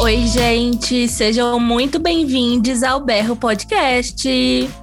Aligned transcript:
Oi, 0.00 0.26
gente, 0.28 1.06
sejam 1.08 1.60
muito 1.60 1.98
bem-vindos 1.98 2.82
ao 2.82 3.00
Berro 3.00 3.36
Podcast. 3.36 4.26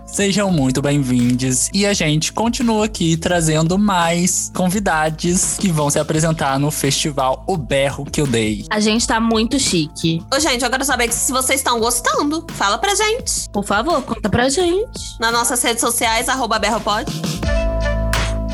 Sejam 0.05 0.51
muito 0.51 0.79
bem-vindos 0.79 1.71
e 1.73 1.87
a 1.87 1.93
gente 1.93 2.31
continua 2.31 2.85
aqui 2.85 3.17
trazendo 3.17 3.79
mais 3.79 4.51
convidados 4.55 5.57
que 5.57 5.71
vão 5.71 5.89
se 5.89 5.97
apresentar 5.97 6.59
no 6.59 6.69
festival 6.69 7.43
O 7.47 7.57
Berro 7.57 8.05
que 8.05 8.21
eu 8.21 8.27
dei. 8.27 8.65
A 8.69 8.79
gente 8.79 9.07
tá 9.07 9.19
muito 9.19 9.57
chique. 9.57 10.21
Ô, 10.31 10.39
gente, 10.39 10.63
eu 10.63 10.69
quero 10.69 10.85
saber 10.85 11.11
se 11.11 11.31
vocês 11.31 11.61
estão 11.61 11.79
gostando. 11.79 12.45
Fala 12.51 12.77
pra 12.77 12.93
gente. 12.93 13.49
Por 13.51 13.65
favor, 13.65 14.03
conta 14.03 14.29
pra 14.29 14.49
gente. 14.49 15.17
Nas 15.19 15.33
nossas 15.33 15.63
redes 15.63 15.81
sociais, 15.81 16.29
arroba 16.29 16.59
berropod. 16.59 17.11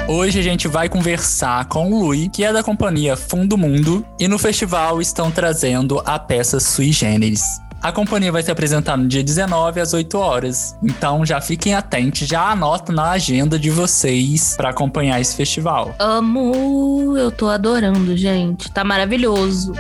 Hoje 0.08 0.38
a 0.38 0.44
gente 0.44 0.68
vai 0.68 0.90
conversar 0.90 1.66
com 1.66 1.90
o 1.90 2.06
Lui, 2.06 2.28
que 2.28 2.44
é 2.44 2.52
da 2.52 2.62
companhia 2.62 3.16
Fundo 3.16 3.58
Mundo, 3.58 4.06
e 4.20 4.28
no 4.28 4.38
festival 4.38 5.00
estão 5.00 5.32
trazendo 5.32 6.02
a 6.06 6.20
peça 6.20 6.60
Sui 6.60 6.92
Generis. 6.92 7.42
A 7.82 7.90
companhia 7.92 8.32
vai 8.32 8.44
se 8.44 8.52
apresentar 8.52 8.98
no 8.98 9.08
dia 9.08 9.24
19 9.24 9.80
às 9.80 9.94
8 9.94 10.18
horas. 10.18 10.78
Então 10.84 11.26
já 11.26 11.40
fiquem 11.40 11.74
atentos, 11.74 12.28
já 12.28 12.50
anota 12.50 12.92
na 12.92 13.12
agenda 13.12 13.58
de 13.58 13.70
vocês 13.70 14.56
para 14.58 14.70
acompanhar 14.70 15.22
esse 15.22 15.36
festival. 15.38 15.96
Amo, 16.00 17.18
eu 17.18 17.32
tô 17.32 17.48
adorando, 17.48 18.16
gente. 18.16 18.70
Tá 18.72 18.84
maravilhoso. 18.84 19.74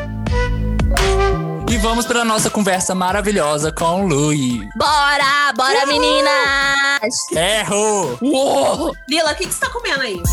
E 1.83 1.85
vamos 1.85 2.05
para 2.05 2.23
nossa 2.23 2.49
conversa 2.49 2.95
maravilhosa 2.95 3.69
com 3.69 4.05
o 4.05 4.07
Lui. 4.07 4.65
Bora, 4.73 5.51
bora, 5.53 5.85
meninas! 5.85 7.13
Erro! 7.29 8.17
Uou! 8.21 8.95
Lila, 9.09 9.33
o 9.33 9.35
que, 9.35 9.45
que 9.45 9.53
você 9.53 9.59
tá 9.59 9.69
comendo 9.69 9.99
aí? 9.99 10.23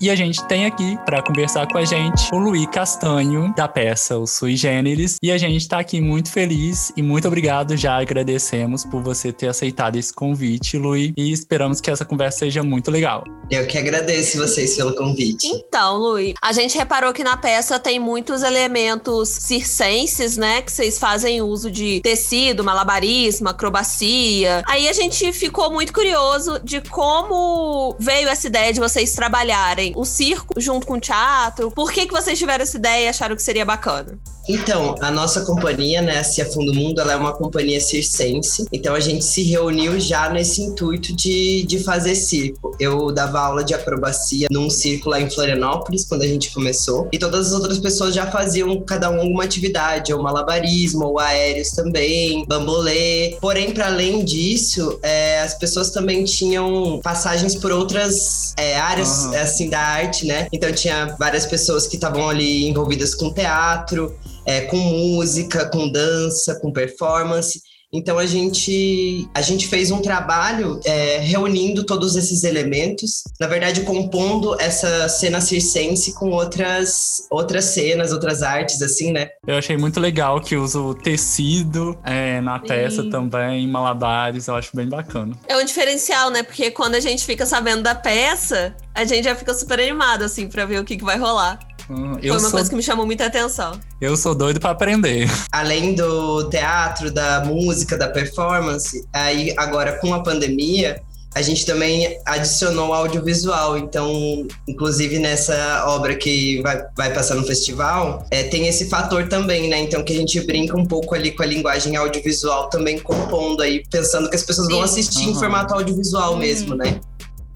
E 0.00 0.10
a 0.10 0.14
gente 0.14 0.46
tem 0.46 0.64
aqui 0.64 0.96
para 1.04 1.20
conversar 1.20 1.66
com 1.66 1.76
a 1.76 1.84
gente 1.84 2.32
o 2.32 2.38
Luiz 2.38 2.68
Castanho, 2.70 3.52
da 3.56 3.66
peça 3.66 4.16
O 4.16 4.28
Sui 4.28 4.54
Generis. 4.54 5.16
E 5.20 5.32
a 5.32 5.36
gente 5.36 5.66
tá 5.66 5.80
aqui 5.80 6.00
muito 6.00 6.30
feliz 6.30 6.92
e 6.96 7.02
muito 7.02 7.26
obrigado, 7.26 7.76
já 7.76 8.00
agradecemos 8.00 8.84
por 8.84 9.02
você 9.02 9.32
ter 9.32 9.48
aceitado 9.48 9.96
esse 9.96 10.12
convite, 10.12 10.78
Luiz, 10.78 11.12
e 11.16 11.32
esperamos 11.32 11.80
que 11.80 11.90
essa 11.90 12.04
conversa 12.04 12.38
seja 12.38 12.62
muito 12.62 12.92
legal. 12.92 13.24
Eu 13.50 13.66
que 13.66 13.76
agradeço 13.76 14.38
vocês 14.38 14.76
pelo 14.76 14.94
convite. 14.94 15.48
Então, 15.48 15.96
Luiz, 15.96 16.34
a 16.40 16.52
gente 16.52 16.78
reparou 16.78 17.12
que 17.12 17.24
na 17.24 17.36
peça 17.36 17.80
tem 17.80 17.98
muitos 17.98 18.44
elementos 18.44 19.28
circenses, 19.28 20.36
né? 20.36 20.62
Que 20.62 20.70
vocês 20.70 20.96
fazem 20.96 21.42
uso 21.42 21.72
de 21.72 22.00
tecido, 22.02 22.62
malabarismo, 22.62 23.48
acrobacia. 23.48 24.62
Aí 24.68 24.88
a 24.88 24.92
gente 24.92 25.32
ficou 25.32 25.72
muito 25.72 25.92
curioso 25.92 26.60
de 26.62 26.80
como 26.82 27.96
veio 27.98 28.28
essa 28.28 28.46
ideia 28.46 28.72
de 28.72 28.78
vocês 28.78 29.12
trabalharem 29.14 29.87
o 29.96 30.04
circo 30.04 30.60
junto 30.60 30.86
com 30.86 30.94
o 30.94 31.00
teatro. 31.00 31.70
Por 31.70 31.92
que, 31.92 32.06
que 32.06 32.12
vocês 32.12 32.38
tiveram 32.38 32.62
essa 32.62 32.76
ideia 32.76 33.06
e 33.06 33.08
acharam 33.08 33.36
que 33.36 33.42
seria 33.42 33.64
bacana? 33.64 34.18
Então, 34.48 34.94
a 35.00 35.10
nossa 35.10 35.42
companhia, 35.42 36.00
né, 36.00 36.18
a 36.18 36.24
Cia 36.24 36.46
Fundo 36.46 36.72
Mundo, 36.72 37.02
ela 37.02 37.12
é 37.12 37.16
uma 37.16 37.34
companhia 37.34 37.78
circense. 37.80 38.64
Então, 38.72 38.94
a 38.94 39.00
gente 39.00 39.22
se 39.22 39.42
reuniu 39.42 40.00
já 40.00 40.30
nesse 40.30 40.62
intuito 40.62 41.14
de, 41.14 41.64
de 41.64 41.78
fazer 41.80 42.14
circo. 42.14 42.74
Eu 42.80 43.12
dava 43.12 43.40
aula 43.40 43.62
de 43.62 43.74
acrobacia 43.74 44.48
num 44.50 44.70
circo 44.70 45.10
lá 45.10 45.20
em 45.20 45.28
Florianópolis, 45.28 46.06
quando 46.06 46.22
a 46.22 46.26
gente 46.26 46.50
começou. 46.50 47.08
E 47.12 47.18
todas 47.18 47.48
as 47.48 47.52
outras 47.52 47.78
pessoas 47.78 48.14
já 48.14 48.30
faziam, 48.30 48.80
cada 48.80 49.10
um, 49.10 49.20
alguma 49.20 49.44
atividade, 49.44 50.14
ou 50.14 50.22
malabarismo, 50.22 51.04
ou 51.04 51.18
aéreos 51.18 51.70
também, 51.72 52.46
bambolê. 52.46 53.36
Porém, 53.42 53.74
para 53.74 53.88
além 53.88 54.24
disso, 54.24 54.98
é, 55.02 55.42
as 55.42 55.58
pessoas 55.58 55.90
também 55.90 56.24
tinham 56.24 57.00
passagens 57.02 57.54
por 57.54 57.70
outras 57.70 58.54
é, 58.56 58.78
áreas, 58.78 59.26
uhum. 59.26 59.34
assim, 59.36 59.68
da 59.68 59.77
arte, 59.78 60.26
né? 60.26 60.48
Então, 60.52 60.72
tinha 60.72 61.16
várias 61.18 61.46
pessoas 61.46 61.86
que 61.86 61.96
estavam 61.96 62.28
ali 62.28 62.68
envolvidas 62.68 63.14
com 63.14 63.32
teatro, 63.32 64.16
é, 64.44 64.62
com 64.62 64.76
música, 64.76 65.66
com 65.66 65.90
dança, 65.90 66.58
com 66.60 66.72
performance. 66.72 67.62
Então 67.92 68.18
a 68.18 68.26
gente 68.26 69.28
a 69.34 69.40
gente 69.40 69.66
fez 69.66 69.90
um 69.90 70.02
trabalho 70.02 70.80
é, 70.84 71.18
reunindo 71.18 71.84
todos 71.84 72.16
esses 72.16 72.44
elementos, 72.44 73.22
na 73.40 73.46
verdade 73.46 73.80
compondo 73.82 74.60
essa 74.60 75.08
cena 75.08 75.40
circense 75.40 76.12
com 76.12 76.30
outras 76.30 77.26
outras 77.30 77.64
cenas, 77.66 78.12
outras 78.12 78.42
artes 78.42 78.82
assim, 78.82 79.12
né? 79.12 79.30
Eu 79.46 79.56
achei 79.56 79.76
muito 79.76 79.98
legal 79.98 80.40
que 80.40 80.56
usa 80.56 80.78
o 80.78 80.94
tecido 80.94 81.98
é, 82.04 82.40
na 82.40 82.58
peça 82.58 83.02
Sim. 83.02 83.10
também, 83.10 83.66
malabares, 83.66 84.48
eu 84.48 84.54
acho 84.54 84.76
bem 84.76 84.88
bacana. 84.88 85.34
É 85.48 85.56
um 85.56 85.64
diferencial, 85.64 86.30
né? 86.30 86.42
Porque 86.42 86.70
quando 86.70 86.94
a 86.94 87.00
gente 87.00 87.24
fica 87.24 87.46
sabendo 87.46 87.82
da 87.82 87.94
peça, 87.94 88.74
a 88.94 89.04
gente 89.04 89.24
já 89.24 89.34
fica 89.34 89.54
super 89.54 89.80
animado 89.80 90.24
assim 90.24 90.46
para 90.48 90.66
ver 90.66 90.80
o 90.80 90.84
que, 90.84 90.96
que 90.96 91.04
vai 91.04 91.18
rolar. 91.18 91.58
Hum, 91.90 92.18
Foi 92.20 92.30
uma 92.30 92.40
sou... 92.40 92.50
coisa 92.50 92.68
que 92.68 92.76
me 92.76 92.82
chamou 92.82 93.06
muita 93.06 93.26
atenção. 93.26 93.72
Eu 94.00 94.16
sou 94.16 94.34
doido 94.34 94.60
para 94.60 94.70
aprender. 94.70 95.28
Além 95.50 95.94
do 95.94 96.48
teatro, 96.50 97.10
da 97.10 97.44
música, 97.44 97.96
da 97.96 98.08
performance, 98.08 99.06
aí 99.12 99.54
agora 99.56 99.98
com 99.98 100.12
a 100.12 100.22
pandemia, 100.22 101.02
a 101.34 101.42
gente 101.42 101.64
também 101.64 102.18
adicionou 102.26 102.92
audiovisual. 102.92 103.78
Então, 103.78 104.46
inclusive 104.66 105.18
nessa 105.18 105.84
obra 105.86 106.14
que 106.14 106.60
vai, 106.62 106.84
vai 106.96 107.14
passar 107.14 107.34
no 107.36 107.44
festival, 107.44 108.26
é, 108.30 108.42
tem 108.42 108.66
esse 108.66 108.88
fator 108.88 109.28
também, 109.28 109.68
né? 109.68 109.78
Então, 109.78 110.02
que 110.02 110.12
a 110.12 110.16
gente 110.16 110.40
brinca 110.40 110.76
um 110.76 110.84
pouco 110.84 111.14
ali 111.14 111.30
com 111.30 111.42
a 111.42 111.46
linguagem 111.46 111.96
audiovisual, 111.96 112.68
também 112.68 112.98
compondo 112.98 113.62
aí, 113.62 113.84
pensando 113.90 114.28
que 114.28 114.36
as 114.36 114.42
pessoas 114.42 114.68
vão 114.68 114.82
assistir 114.82 115.26
uhum. 115.26 115.30
em 115.30 115.34
formato 115.34 115.74
audiovisual 115.74 116.32
uhum. 116.32 116.38
mesmo, 116.38 116.74
né? 116.74 117.00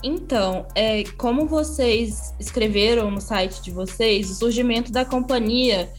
Então, 0.03 0.67
é, 0.75 1.05
como 1.17 1.47
vocês 1.47 2.35
escreveram 2.39 3.11
no 3.11 3.21
site 3.21 3.63
de 3.63 3.71
vocês, 3.71 4.31
o 4.31 4.35
surgimento 4.35 4.91
da 4.91 5.05
companhia, 5.05 5.93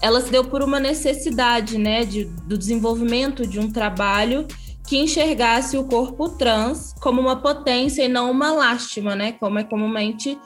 ela 0.00 0.20
se 0.20 0.30
deu 0.30 0.44
por 0.44 0.62
uma 0.62 0.78
necessidade, 0.78 1.76
né, 1.76 2.04
de, 2.04 2.24
do 2.24 2.56
desenvolvimento 2.56 3.46
de 3.46 3.58
um 3.58 3.70
trabalho 3.70 4.46
que 4.86 4.96
enxergasse 4.96 5.76
o 5.76 5.84
corpo 5.84 6.30
trans 6.30 6.94
como 7.00 7.20
uma 7.20 7.42
potência 7.42 8.04
e 8.04 8.08
não 8.08 8.30
uma 8.30 8.52
lástima, 8.52 9.14
né, 9.16 9.32
como 9.32 9.58
é 9.58 9.64
comumente 9.64 10.38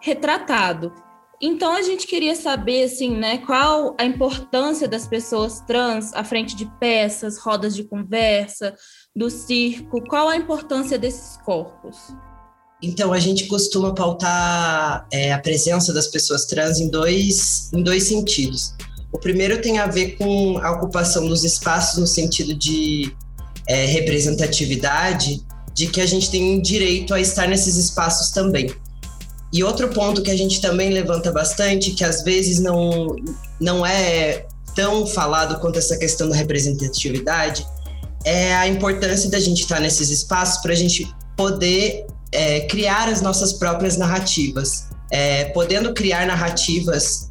retratado. 0.00 0.92
Então 1.40 1.74
a 1.74 1.82
gente 1.82 2.06
queria 2.06 2.34
saber, 2.34 2.84
assim, 2.84 3.16
né, 3.16 3.38
qual 3.38 3.94
a 4.00 4.04
importância 4.04 4.88
das 4.88 5.06
pessoas 5.06 5.60
trans 5.60 6.14
à 6.14 6.24
frente 6.24 6.56
de 6.56 6.64
peças, 6.80 7.38
rodas 7.38 7.74
de 7.74 7.84
conversa, 7.84 8.74
do 9.14 9.28
circo, 9.28 10.02
qual 10.08 10.28
a 10.28 10.36
importância 10.36 10.98
desses 10.98 11.36
corpos? 11.42 12.14
Então, 12.84 13.14
a 13.14 13.18
gente 13.18 13.46
costuma 13.46 13.94
pautar 13.94 15.06
é, 15.10 15.32
a 15.32 15.38
presença 15.38 15.90
das 15.90 16.06
pessoas 16.06 16.44
trans 16.44 16.78
em 16.78 16.88
dois, 16.88 17.70
em 17.72 17.82
dois 17.82 18.04
sentidos. 18.04 18.74
O 19.10 19.18
primeiro 19.18 19.62
tem 19.62 19.78
a 19.78 19.86
ver 19.86 20.18
com 20.18 20.58
a 20.58 20.70
ocupação 20.72 21.26
dos 21.26 21.44
espaços 21.44 21.98
no 21.98 22.06
sentido 22.06 22.54
de 22.54 23.10
é, 23.66 23.86
representatividade, 23.86 25.42
de 25.72 25.86
que 25.86 25.98
a 25.98 26.06
gente 26.06 26.30
tem 26.30 26.60
direito 26.60 27.14
a 27.14 27.20
estar 27.20 27.48
nesses 27.48 27.76
espaços 27.76 28.30
também. 28.30 28.70
E 29.50 29.64
outro 29.64 29.88
ponto 29.88 30.20
que 30.20 30.30
a 30.30 30.36
gente 30.36 30.60
também 30.60 30.90
levanta 30.90 31.32
bastante, 31.32 31.92
que 31.92 32.04
às 32.04 32.22
vezes 32.22 32.60
não, 32.60 33.16
não 33.58 33.86
é 33.86 34.46
tão 34.76 35.06
falado 35.06 35.58
quanto 35.58 35.78
essa 35.78 35.96
questão 35.96 36.28
da 36.28 36.36
representatividade, 36.36 37.66
é 38.26 38.54
a 38.54 38.68
importância 38.68 39.30
da 39.30 39.40
gente 39.40 39.62
estar 39.62 39.80
nesses 39.80 40.10
espaços 40.10 40.60
para 40.60 40.72
a 40.72 40.76
gente 40.76 41.08
poder 41.34 42.06
é, 42.34 42.60
criar 42.62 43.08
as 43.08 43.22
nossas 43.22 43.52
próprias 43.52 43.96
narrativas. 43.96 44.88
É, 45.10 45.46
podendo 45.46 45.94
criar 45.94 46.26
narrativas, 46.26 47.30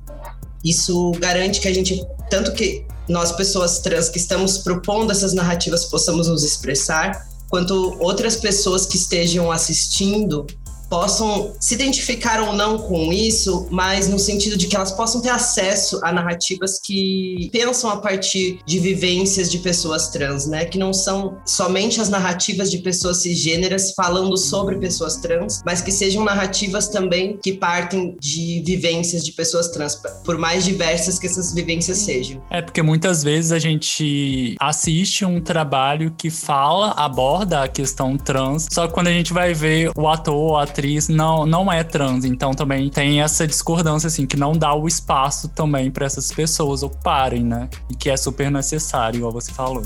isso 0.64 1.12
garante 1.20 1.60
que 1.60 1.68
a 1.68 1.74
gente, 1.74 2.02
tanto 2.30 2.54
que 2.54 2.86
nós, 3.10 3.34
pessoas 3.34 3.80
trans 3.80 4.08
que 4.08 4.18
estamos 4.18 4.60
propondo 4.60 5.12
essas 5.12 5.34
narrativas, 5.34 5.86
possamos 5.86 6.28
nos 6.28 6.44
expressar, 6.44 7.28
quanto 7.50 7.98
outras 8.00 8.38
pessoas 8.38 8.86
que 8.86 8.96
estejam 8.96 9.52
assistindo 9.52 10.48
possam 10.94 11.56
se 11.60 11.74
identificar 11.74 12.40
ou 12.40 12.54
não 12.54 12.78
com 12.78 13.12
isso, 13.12 13.68
mas 13.72 14.08
no 14.08 14.20
sentido 14.20 14.56
de 14.56 14.68
que 14.68 14.76
elas 14.76 14.92
possam 14.92 15.22
ter 15.22 15.32
acesso 15.32 16.00
a 16.04 16.14
narrativas 16.14 16.80
que 16.80 17.50
pensam 17.52 17.90
a 17.90 17.98
partir 17.98 18.60
de 18.64 18.78
vivências 18.78 19.50
de 19.50 19.58
pessoas 19.58 20.10
trans, 20.10 20.46
né? 20.46 20.66
Que 20.66 20.78
não 20.78 20.94
são 20.94 21.40
somente 21.48 22.00
as 22.00 22.10
narrativas 22.10 22.70
de 22.70 22.78
pessoas 22.78 23.24
cisgêneras 23.24 23.92
falando 23.96 24.38
sobre 24.38 24.76
pessoas 24.76 25.16
trans, 25.16 25.64
mas 25.66 25.82
que 25.82 25.92
sejam 25.92 26.24
narrativas 26.24 26.88
também 26.88 27.40
que 27.42 27.54
partem 27.54 28.16
de 28.22 28.62
vivências 28.64 29.26
de 29.26 29.32
pessoas 29.32 29.70
trans, 29.70 30.00
por 30.24 30.38
mais 30.38 30.64
diversas 30.64 31.18
que 31.18 31.26
essas 31.26 31.56
vivências 31.56 31.98
sejam. 31.98 32.40
É 32.52 32.62
porque 32.62 32.84
muitas 32.84 33.24
vezes 33.24 33.52
a 33.52 33.58
gente 33.58 34.56
assiste 34.60 35.26
um 35.26 35.42
trabalho 35.42 36.14
que 36.16 36.30
fala, 36.30 36.92
aborda 36.92 37.64
a 37.64 37.68
questão 37.68 38.16
trans, 38.16 38.68
só 38.72 38.86
que 38.86 38.94
quando 38.94 39.08
a 39.08 39.12
gente 39.12 39.34
vai 39.34 39.56
ver 39.56 39.90
o 39.98 40.08
ator 40.08 40.60
a 40.60 40.64
atriz 40.64 40.83
não, 41.10 41.46
não 41.46 41.72
é 41.72 41.84
trans, 41.84 42.26
então 42.26 42.54
também 42.54 42.90
tem 42.90 43.22
essa 43.22 43.48
discordância, 43.48 44.08
assim, 44.08 44.26
que 44.26 44.38
não 44.38 44.54
dá 44.54 44.74
o 44.74 44.88
espaço 44.88 45.48
também 45.50 45.90
para 45.90 46.06
essas 46.06 46.32
pessoas 46.32 46.84
ocuparem, 46.84 47.44
né? 47.44 47.70
E 47.90 47.96
que 47.96 48.10
é 48.10 48.18
super 48.18 48.52
necessário, 48.52 49.18
igual 49.18 49.32
você 49.32 49.52
falou. 49.52 49.84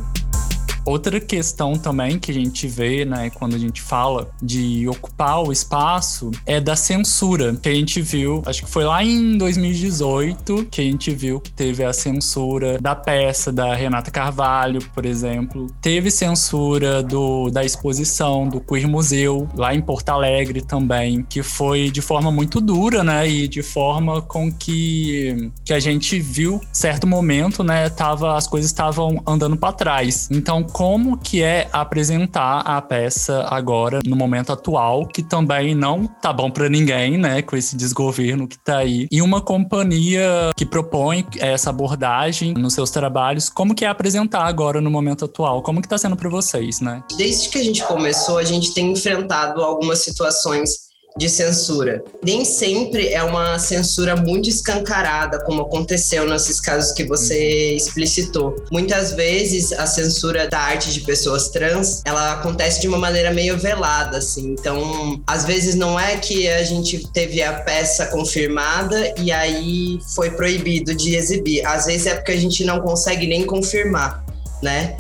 Outra 0.88 1.20
questão 1.20 1.74
também 1.74 2.18
que 2.18 2.32
a 2.32 2.34
gente 2.34 2.66
vê, 2.66 3.04
né, 3.04 3.30
quando 3.30 3.56
a 3.56 3.58
gente 3.58 3.82
fala 3.82 4.30
de 4.42 4.88
ocupar 4.88 5.44
o 5.44 5.52
espaço 5.52 6.32
é 6.46 6.62
da 6.62 6.78
censura, 6.78 7.54
que 7.62 7.68
a 7.68 7.74
gente 7.74 8.02
viu, 8.02 8.42
acho 8.46 8.64
que 8.64 8.72
foi 8.72 8.86
lá 8.86 9.04
em 9.04 9.38
2018 9.38 10.66
que 10.72 10.80
a 10.80 10.84
gente 10.86 11.14
viu 11.14 11.42
que 11.42 11.52
teve 11.52 11.84
a 11.84 11.92
censura 11.92 12.80
da 12.80 12.96
peça 12.96 13.52
da 13.52 13.76
Renata 13.76 14.10
Carvalho, 14.10 14.80
por 14.96 15.06
exemplo. 15.06 15.68
Teve 15.82 16.10
censura 16.10 17.04
do, 17.04 17.50
da 17.50 17.66
exposição 17.66 18.48
do 18.48 18.62
Queer 18.62 18.88
Museu, 18.88 19.46
lá 19.58 19.76
em 19.76 19.82
Porto 19.82 20.08
Alegre 20.08 20.62
também, 20.62 21.22
que 21.22 21.44
foi 21.44 21.92
de 21.92 22.02
forma 22.02 22.32
muito 22.32 22.62
dura, 22.62 23.04
né, 23.04 23.28
e 23.28 23.46
de 23.50 23.62
forma 23.62 24.22
com 24.22 24.50
que, 24.50 25.52
que 25.66 25.74
a 25.74 25.82
gente 25.82 26.18
viu 26.18 26.62
certo 26.72 27.06
momento, 27.06 27.62
né, 27.62 27.90
tava, 27.90 28.38
as 28.38 28.48
coisas 28.48 28.72
estavam 28.72 29.22
andando 29.28 29.58
para 29.58 29.74
trás. 29.74 30.30
Então, 30.32 30.64
como 30.78 31.18
que 31.18 31.42
é 31.42 31.68
apresentar 31.74 32.60
a 32.60 32.80
peça 32.80 33.48
agora, 33.50 34.00
no 34.06 34.16
momento 34.16 34.54
atual, 34.54 35.08
que 35.08 35.24
também 35.24 35.74
não 35.74 36.06
tá 36.06 36.32
bom 36.32 36.52
para 36.52 36.70
ninguém, 36.70 37.18
né, 37.18 37.42
com 37.42 37.58
esse 37.58 37.76
desgoverno 37.76 38.48
que 38.48 38.60
tá 38.60 38.78
aí. 38.78 39.08
E 39.12 39.20
uma 39.20 39.42
companhia 39.42 40.52
que 40.56 40.68
propõe 40.68 41.26
essa 41.40 41.72
abordagem 41.72 42.54
nos 42.54 42.76
seus 42.76 42.92
trabalhos, 42.92 43.50
como 43.50 43.74
que 43.74 43.86
é 43.86 43.88
apresentar 43.88 44.44
agora 44.44 44.80
no 44.80 44.92
momento 44.92 45.26
atual? 45.26 45.64
Como 45.64 45.82
que 45.82 45.90
tá 45.90 45.98
sendo 45.98 46.16
para 46.16 46.30
vocês, 46.30 46.80
né? 46.80 47.02
Desde 47.18 47.50
que 47.50 47.58
a 47.58 47.64
gente 47.64 47.84
começou, 47.84 48.38
a 48.38 48.44
gente 48.44 48.72
tem 48.76 48.92
enfrentado 48.92 49.64
algumas 49.64 50.04
situações 50.04 50.87
de 51.18 51.28
censura. 51.30 52.04
Nem 52.24 52.46
sempre 52.46 53.10
é 53.10 53.24
uma 53.24 53.58
censura 53.58 54.16
muito 54.16 54.48
escancarada, 54.48 55.44
como 55.44 55.64
aconteceu 55.64 56.28
nesses 56.30 56.62
casos 56.62 56.92
que 56.92 57.04
você 57.04 57.74
explicitou. 57.74 58.56
Muitas 58.72 59.14
vezes 59.14 59.74
a 59.74 59.88
censura 59.88 60.48
da 60.48 60.60
arte 60.60 60.94
de 60.94 61.02
pessoas 61.02 61.50
trans, 61.50 62.02
ela 62.06 62.34
acontece 62.34 62.80
de 62.82 62.88
uma 62.88 62.98
maneira 62.98 63.32
meio 63.32 63.58
velada, 63.58 64.18
assim. 64.18 64.52
Então, 64.52 65.22
às 65.26 65.46
vezes 65.46 65.76
não 65.76 66.00
é 66.00 66.18
que 66.18 66.48
a 66.48 66.64
gente 66.64 67.08
teve 67.12 67.42
a 67.42 67.54
peça 67.54 68.06
confirmada 68.08 69.14
e 69.18 69.32
aí 69.32 70.00
foi 70.14 70.30
proibido 70.32 70.94
de 70.94 71.16
exibir. 71.16 71.66
Às 71.66 71.86
vezes 71.86 72.08
é 72.08 72.16
porque 72.16 72.32
a 72.32 72.38
gente 72.38 72.64
não 72.64 72.80
consegue 72.82 73.26
nem 73.26 73.46
confirmar, 73.46 74.24
né? 74.62 74.98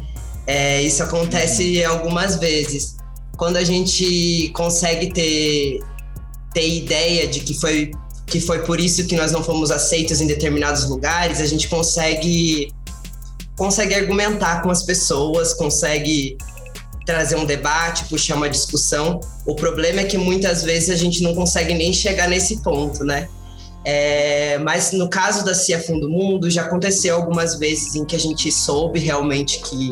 É, 0.48 0.81
isso 0.81 1.04
acontece 1.04 1.84
algumas 1.84 2.38
vezes. 2.38 2.96
Quando 3.36 3.58
a 3.58 3.64
gente 3.64 4.50
consegue 4.56 5.14
ter 5.14 5.80
ter 6.53 6.67
ideia 6.67 7.27
de 7.27 7.41
que 7.41 7.53
foi, 7.53 7.91
que 8.25 8.39
foi 8.39 8.59
por 8.59 8.79
isso 8.79 9.05
que 9.05 9.15
nós 9.15 9.31
não 9.31 9.44
fomos 9.44 9.71
aceitos 9.71 10.21
em 10.21 10.27
determinados 10.27 10.89
lugares, 10.89 11.39
a 11.41 11.45
gente 11.45 11.67
consegue 11.67 12.71
consegue 13.55 13.95
argumentar 13.95 14.61
com 14.61 14.69
as 14.69 14.83
pessoas, 14.83 15.53
consegue 15.53 16.38
trazer 17.07 17.38
um 17.38 17.45
debate, 17.45 18.05
puxar 18.05 18.35
uma 18.35 18.49
discussão. 18.49 19.19
O 19.45 19.55
problema 19.55 20.01
é 20.01 20.03
que 20.03 20.17
muitas 20.17 20.61
vezes 20.61 20.89
a 20.91 20.95
gente 20.95 21.23
não 21.23 21.33
consegue 21.33 21.73
nem 21.73 21.91
chegar 21.91 22.29
nesse 22.29 22.61
ponto, 22.61 23.03
né? 23.03 23.27
É, 23.83 24.57
mas 24.59 24.91
no 24.91 25.09
caso 25.09 25.45
da 25.45 25.55
Cia 25.55 25.81
Fundo 25.81 26.09
Mundo, 26.09 26.49
já 26.51 26.63
aconteceu 26.63 27.15
algumas 27.15 27.57
vezes 27.57 27.95
em 27.95 28.03
que 28.03 28.15
a 28.15 28.19
gente 28.19 28.51
soube 28.51 28.99
realmente 28.99 29.59
que 29.59 29.89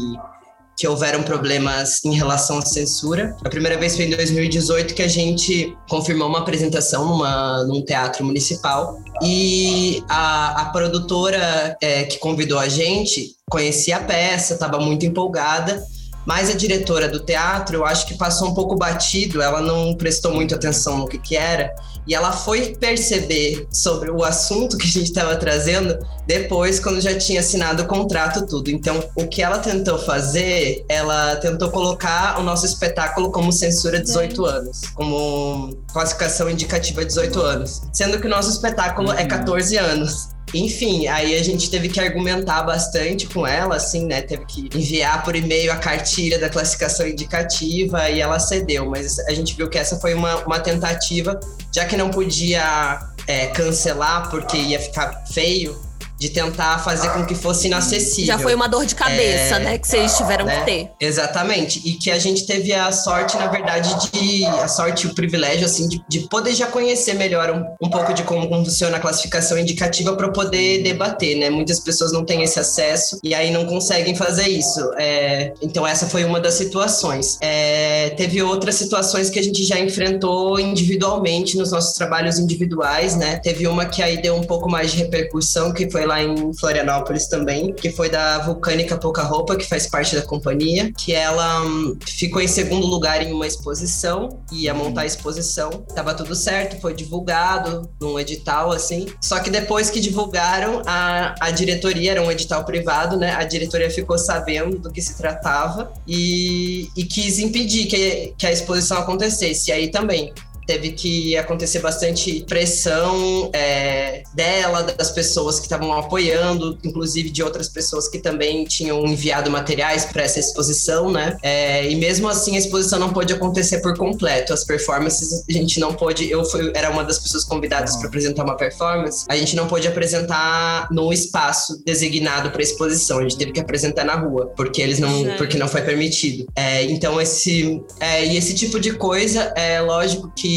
que 0.77 0.87
houveram 0.87 1.23
problemas 1.23 2.03
em 2.03 2.13
relação 2.13 2.59
à 2.59 2.61
censura. 2.65 3.35
A 3.43 3.49
primeira 3.49 3.77
vez 3.77 3.95
foi 3.95 4.05
em 4.05 4.09
2018 4.09 4.93
que 4.93 5.01
a 5.01 5.07
gente 5.07 5.75
confirmou 5.89 6.27
uma 6.27 6.39
apresentação 6.39 7.05
numa, 7.05 7.63
num 7.63 7.83
teatro 7.83 8.25
municipal 8.25 8.99
e 9.21 10.03
a, 10.09 10.61
a 10.61 10.65
produtora 10.65 11.77
é, 11.81 12.03
que 12.03 12.17
convidou 12.19 12.59
a 12.59 12.67
gente 12.67 13.35
conhecia 13.49 13.97
a 13.97 13.99
peça, 13.99 14.55
estava 14.55 14.79
muito 14.79 15.05
empolgada 15.05 15.85
mas 16.25 16.49
a 16.49 16.53
diretora 16.53 17.07
do 17.07 17.19
teatro, 17.19 17.77
eu 17.77 17.85
acho 17.85 18.07
que 18.07 18.15
passou 18.15 18.49
um 18.49 18.53
pouco 18.53 18.75
batido, 18.75 19.41
ela 19.41 19.61
não 19.61 19.95
prestou 19.95 20.33
muita 20.33 20.55
atenção 20.55 20.97
no 20.97 21.07
que, 21.07 21.19
que 21.19 21.35
era, 21.35 21.73
e 22.07 22.13
ela 22.13 22.31
foi 22.31 22.75
perceber 22.75 23.67
sobre 23.71 24.11
o 24.11 24.23
assunto 24.23 24.77
que 24.77 24.85
a 24.85 24.89
gente 24.89 25.07
estava 25.07 25.35
trazendo 25.35 25.97
depois, 26.27 26.79
quando 26.79 27.01
já 27.01 27.17
tinha 27.17 27.39
assinado 27.39 27.83
o 27.83 27.87
contrato, 27.87 28.45
tudo. 28.45 28.69
Então, 28.69 29.03
o 29.15 29.27
que 29.27 29.41
ela 29.41 29.59
tentou 29.59 29.97
fazer, 29.97 30.83
ela 30.87 31.35
tentou 31.37 31.69
colocar 31.71 32.39
o 32.39 32.43
nosso 32.43 32.65
espetáculo 32.65 33.31
como 33.31 33.51
censura 33.51 33.99
18 33.99 34.45
anos, 34.45 34.81
como 34.93 35.75
classificação 35.91 36.49
indicativa 36.49 37.03
18 37.03 37.41
anos, 37.41 37.81
sendo 37.93 38.19
que 38.19 38.27
o 38.27 38.29
nosso 38.29 38.49
espetáculo 38.49 39.11
é 39.11 39.25
14 39.25 39.77
uhum. 39.77 39.83
anos. 39.83 40.34
Enfim, 40.55 41.07
aí 41.07 41.35
a 41.35 41.43
gente 41.43 41.69
teve 41.69 41.89
que 41.89 41.99
argumentar 41.99 42.63
bastante 42.63 43.27
com 43.27 43.45
ela, 43.45 43.75
assim, 43.75 44.05
né? 44.05 44.21
Teve 44.21 44.45
que 44.45 44.69
enviar 44.73 45.21
por 45.23 45.35
e-mail 45.35 45.71
a 45.71 45.75
cartilha 45.75 46.39
da 46.39 46.49
classificação 46.49 47.05
indicativa 47.05 48.09
e 48.09 48.21
ela 48.21 48.39
cedeu. 48.39 48.89
Mas 48.89 49.19
a 49.19 49.33
gente 49.33 49.53
viu 49.53 49.69
que 49.69 49.77
essa 49.77 49.97
foi 49.99 50.13
uma, 50.13 50.37
uma 50.45 50.59
tentativa, 50.59 51.37
já 51.73 51.85
que 51.85 51.97
não 51.97 52.09
podia 52.09 52.99
é, 53.27 53.47
cancelar 53.47 54.29
porque 54.29 54.55
ia 54.55 54.79
ficar 54.79 55.25
feio, 55.33 55.77
de 56.17 56.29
tentar 56.29 56.79
fazer 56.79 57.09
com 57.09 57.25
que 57.25 57.35
fosse 57.35 57.67
inacessível. 57.67 58.25
Já 58.25 58.39
foi 58.39 58.55
uma 58.55 58.67
dor 58.67 58.85
de 58.85 58.95
cabeça, 58.95 59.55
é, 59.55 59.59
né, 59.59 59.77
que 59.77 59.87
vocês 59.87 60.15
tiveram 60.15 60.45
né? 60.45 60.59
que 60.59 60.65
ter. 60.65 60.91
Exatamente. 60.99 61.81
E 61.85 61.93
que 61.93 62.09
a 62.09 62.17
gente 62.17 62.45
teve 62.45 62.73
a 62.73 62.91
sorte, 62.91 63.37
na 63.37 63.47
verdade, 63.47 63.89
de 64.11 64.45
a 64.45 64.67
sorte 64.67 65.05
e 65.05 65.09
o 65.09 65.13
privilégio 65.13 65.65
assim 65.65 65.87
de, 65.87 66.01
de 66.07 66.21
poder 66.29 66.53
já 66.53 66.67
conhecer 66.67 67.13
melhor 67.15 67.51
um, 67.51 67.85
um 67.85 67.89
pouco 67.89 68.13
de 68.13 68.23
como 68.23 68.47
funciona 68.47 68.97
a 68.97 68.99
classificação 68.99 69.57
indicativa 69.57 70.15
para 70.15 70.29
poder 70.29 70.81
debater, 70.83 71.37
né? 71.37 71.49
Muitas 71.49 71.79
pessoas 71.79 72.11
não 72.11 72.23
têm 72.23 72.43
esse 72.43 72.59
acesso 72.59 73.19
e 73.23 73.33
aí 73.33 73.51
não 73.51 73.65
conseguem 73.65 74.15
fazer 74.15 74.47
isso. 74.47 74.79
É, 74.97 75.53
então 75.61 75.85
essa 75.85 76.07
foi 76.07 76.23
uma 76.23 76.39
das 76.39 76.53
situações. 76.53 77.37
É, 77.41 78.11
teve 78.11 78.41
outras 78.41 78.75
situações 78.75 79.29
que 79.29 79.39
a 79.39 79.43
gente 79.43 79.63
já 79.63 79.79
enfrentou 79.79 80.59
individualmente 80.59 81.57
nos 81.57 81.71
nossos 81.71 81.93
trabalhos 81.93 82.39
individuais, 82.39 83.15
né? 83.15 83.37
Teve 83.37 83.67
uma 83.67 83.85
que 83.85 84.01
aí 84.01 84.21
deu 84.21 84.35
um 84.35 84.43
pouco 84.43 84.69
mais 84.69 84.91
de 84.91 84.97
repercussão, 84.97 85.73
que 85.73 85.89
foi 85.89 86.04
lá 86.05 86.21
em 86.21 86.53
Florianópolis 86.53 87.27
também, 87.27 87.73
que 87.73 87.91
foi 87.91 88.09
da 88.09 88.39
Vulcânica 88.39 88.97
Pouca 88.97 89.23
Roupa, 89.23 89.55
que 89.55 89.67
faz 89.67 89.87
parte 89.87 90.15
da 90.15 90.21
companhia, 90.21 90.91
que 90.91 91.13
ela 91.13 91.61
hum, 91.63 91.97
ficou 92.05 92.41
em 92.41 92.47
segundo 92.47 92.85
lugar 92.85 93.21
em 93.21 93.31
uma 93.31 93.47
exposição, 93.47 94.39
ia 94.51 94.73
montar 94.73 95.01
a 95.01 95.05
exposição, 95.05 95.69
tava 95.93 96.13
tudo 96.13 96.35
certo, 96.35 96.79
foi 96.81 96.93
divulgado 96.93 97.89
num 97.99 98.19
edital, 98.19 98.71
assim. 98.71 99.07
Só 99.21 99.39
que 99.39 99.49
depois 99.49 99.89
que 99.89 99.99
divulgaram, 99.99 100.81
a, 100.85 101.35
a 101.39 101.51
diretoria, 101.51 102.11
era 102.11 102.21
um 102.21 102.31
edital 102.31 102.63
privado, 102.63 103.17
né? 103.17 103.33
A 103.33 103.43
diretoria 103.43 103.89
ficou 103.89 104.17
sabendo 104.17 104.79
do 104.79 104.91
que 104.91 105.01
se 105.01 105.17
tratava 105.17 105.91
e, 106.07 106.89
e 106.95 107.03
quis 107.03 107.39
impedir 107.39 107.85
que, 107.85 108.33
que 108.37 108.45
a 108.45 108.51
exposição 108.51 108.97
acontecesse. 108.97 109.69
E 109.69 109.73
aí 109.73 109.89
também 109.89 110.33
teve 110.65 110.91
que 110.91 111.37
acontecer 111.37 111.79
bastante 111.79 112.43
pressão 112.47 113.49
é, 113.53 114.23
dela, 114.33 114.83
das 114.83 115.11
pessoas 115.11 115.59
que 115.59 115.65
estavam 115.65 115.93
apoiando, 115.93 116.77
inclusive 116.83 117.29
de 117.29 117.43
outras 117.43 117.69
pessoas 117.69 118.07
que 118.07 118.19
também 118.19 118.65
tinham 118.65 119.05
enviado 119.05 119.49
materiais 119.49 120.05
para 120.05 120.23
essa 120.23 120.39
exposição, 120.39 121.11
né? 121.11 121.37
É, 121.41 121.89
e 121.89 121.95
mesmo 121.95 122.27
assim 122.27 122.55
a 122.55 122.59
exposição 122.59 122.99
não 122.99 123.13
pôde 123.13 123.33
acontecer 123.33 123.79
por 123.79 123.97
completo. 123.97 124.53
As 124.53 124.63
performances 124.63 125.43
a 125.47 125.51
gente 125.51 125.79
não 125.79 125.93
pôde. 125.93 126.29
Eu 126.29 126.43
fui, 126.45 126.71
era 126.73 126.89
uma 126.89 127.03
das 127.03 127.19
pessoas 127.19 127.43
convidadas 127.43 127.95
para 127.97 128.07
apresentar 128.07 128.43
uma 128.43 128.57
performance. 128.57 129.25
A 129.29 129.35
gente 129.35 129.55
não 129.55 129.67
pôde 129.67 129.87
apresentar 129.87 130.87
no 130.91 131.11
espaço 131.13 131.81
designado 131.85 132.51
para 132.51 132.61
exposição. 132.61 133.19
A 133.19 133.23
gente 133.23 133.37
teve 133.37 133.51
que 133.51 133.59
apresentar 133.59 134.03
na 134.03 134.15
rua 134.15 134.51
porque 134.55 134.81
eles 134.81 134.99
não, 134.99 135.35
porque 135.37 135.57
não 135.57 135.67
foi 135.67 135.81
permitido. 135.81 136.45
É, 136.55 136.83
então 136.83 137.21
esse 137.21 137.81
é, 137.99 138.25
e 138.25 138.37
esse 138.37 138.53
tipo 138.53 138.79
de 138.79 138.93
coisa 138.93 139.53
é 139.55 139.79
lógico 139.81 140.31
que 140.35 140.54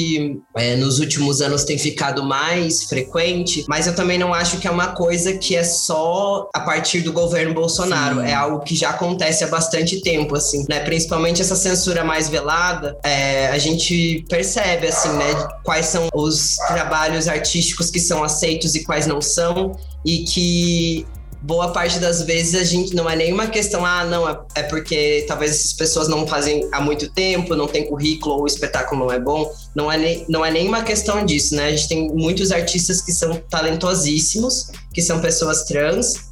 é, 0.57 0.76
nos 0.76 0.99
últimos 0.99 1.40
anos 1.40 1.64
tem 1.64 1.78
ficado 1.78 2.23
mais 2.23 2.85
frequente, 2.85 3.64
mas 3.69 3.87
eu 3.87 3.95
também 3.95 4.19
não 4.19 4.33
acho 4.35 4.59
que 4.59 4.67
é 4.67 4.71
uma 4.71 4.88
coisa 4.88 5.33
que 5.35 5.57
é 5.57 5.64
só 5.64 6.49
a 6.55 6.61
partir 6.61 7.00
do 7.00 7.12
governo 7.12 7.55
Bolsonaro. 7.55 8.21
Sim. 8.21 8.26
É 8.26 8.35
algo 8.35 8.61
que 8.61 8.75
já 8.75 8.90
acontece 8.90 9.45
há 9.45 9.49
bastante 9.49 10.00
tempo, 10.00 10.37
assim, 10.37 10.64
né? 10.69 10.81
Principalmente 10.81 11.43
essa 11.43 11.57
censura 11.57 12.05
mais 12.05 12.28
velada, 12.28 12.97
é, 13.05 13.49
a 13.49 13.59
gente 13.59 14.25
percebe, 14.28 14.88
assim, 14.88 15.11
né? 15.11 15.49
Quais 15.64 15.87
são 15.87 16.09
os 16.14 16.57
trabalhos 16.69 17.28
artísticos 17.28 17.90
que 17.90 18.00
são 18.00 18.23
aceitos 18.23 18.75
e 18.75 18.85
quais 18.85 19.07
não 19.07 19.21
são, 19.21 19.73
e 20.05 20.25
que 20.25 21.07
boa 21.40 21.73
parte 21.73 21.99
das 21.99 22.23
vezes 22.23 22.54
a 22.54 22.64
gente 22.64 22.95
não 22.95 23.09
é 23.09 23.14
nenhuma 23.14 23.47
questão, 23.47 23.85
ah, 23.85 24.04
não, 24.04 24.28
é, 24.28 24.38
é 24.57 24.62
porque 24.64 25.25
talvez 25.26 25.52
essas 25.52 25.73
pessoas 25.73 26.09
não 26.09 26.26
fazem 26.26 26.68
há 26.73 26.80
muito 26.80 27.11
tempo, 27.11 27.54
não 27.54 27.66
tem 27.66 27.87
currículo 27.87 28.37
ou 28.37 28.42
o 28.42 28.47
espetáculo 28.47 29.04
não 29.04 29.12
é 29.12 29.21
bom. 29.21 29.50
Não 29.75 29.90
é, 29.90 30.25
não 30.28 30.45
é 30.45 30.50
nenhuma 30.50 30.83
questão 30.83 31.25
disso, 31.25 31.54
né? 31.54 31.66
A 31.66 31.71
gente 31.71 31.88
tem 31.88 32.11
muitos 32.11 32.50
artistas 32.50 33.00
que 33.00 33.12
são 33.12 33.37
talentosíssimos, 33.49 34.71
que 34.92 35.00
são 35.00 35.21
pessoas 35.21 35.64
trans, 35.64 36.28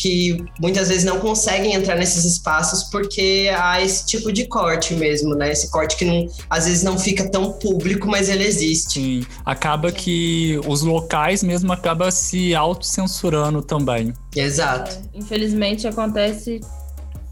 que 0.00 0.44
muitas 0.60 0.88
vezes 0.88 1.04
não 1.04 1.18
conseguem 1.18 1.74
entrar 1.74 1.96
nesses 1.96 2.24
espaços 2.24 2.84
porque 2.84 3.50
há 3.56 3.80
esse 3.82 4.04
tipo 4.06 4.30
de 4.32 4.46
corte 4.46 4.94
mesmo, 4.94 5.34
né? 5.34 5.50
Esse 5.50 5.70
corte 5.70 5.96
que 5.96 6.04
não, 6.04 6.26
às 6.50 6.66
vezes 6.66 6.82
não 6.82 6.98
fica 6.98 7.28
tão 7.30 7.52
público, 7.52 8.06
mas 8.06 8.28
ele 8.28 8.44
existe. 8.44 9.00
Sim, 9.00 9.26
acaba 9.44 9.90
que 9.90 10.60
os 10.66 10.82
locais 10.82 11.42
mesmo 11.42 11.72
acabam 11.72 12.10
se 12.10 12.54
autocensurando 12.54 13.62
também. 13.62 14.12
Exato. 14.34 14.90
É, 15.14 15.18
infelizmente 15.18 15.88
acontece 15.88 16.60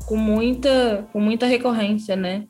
com 0.06 0.16
muita, 0.16 1.06
com 1.12 1.20
muita 1.20 1.46
recorrência, 1.46 2.16
né? 2.16 2.44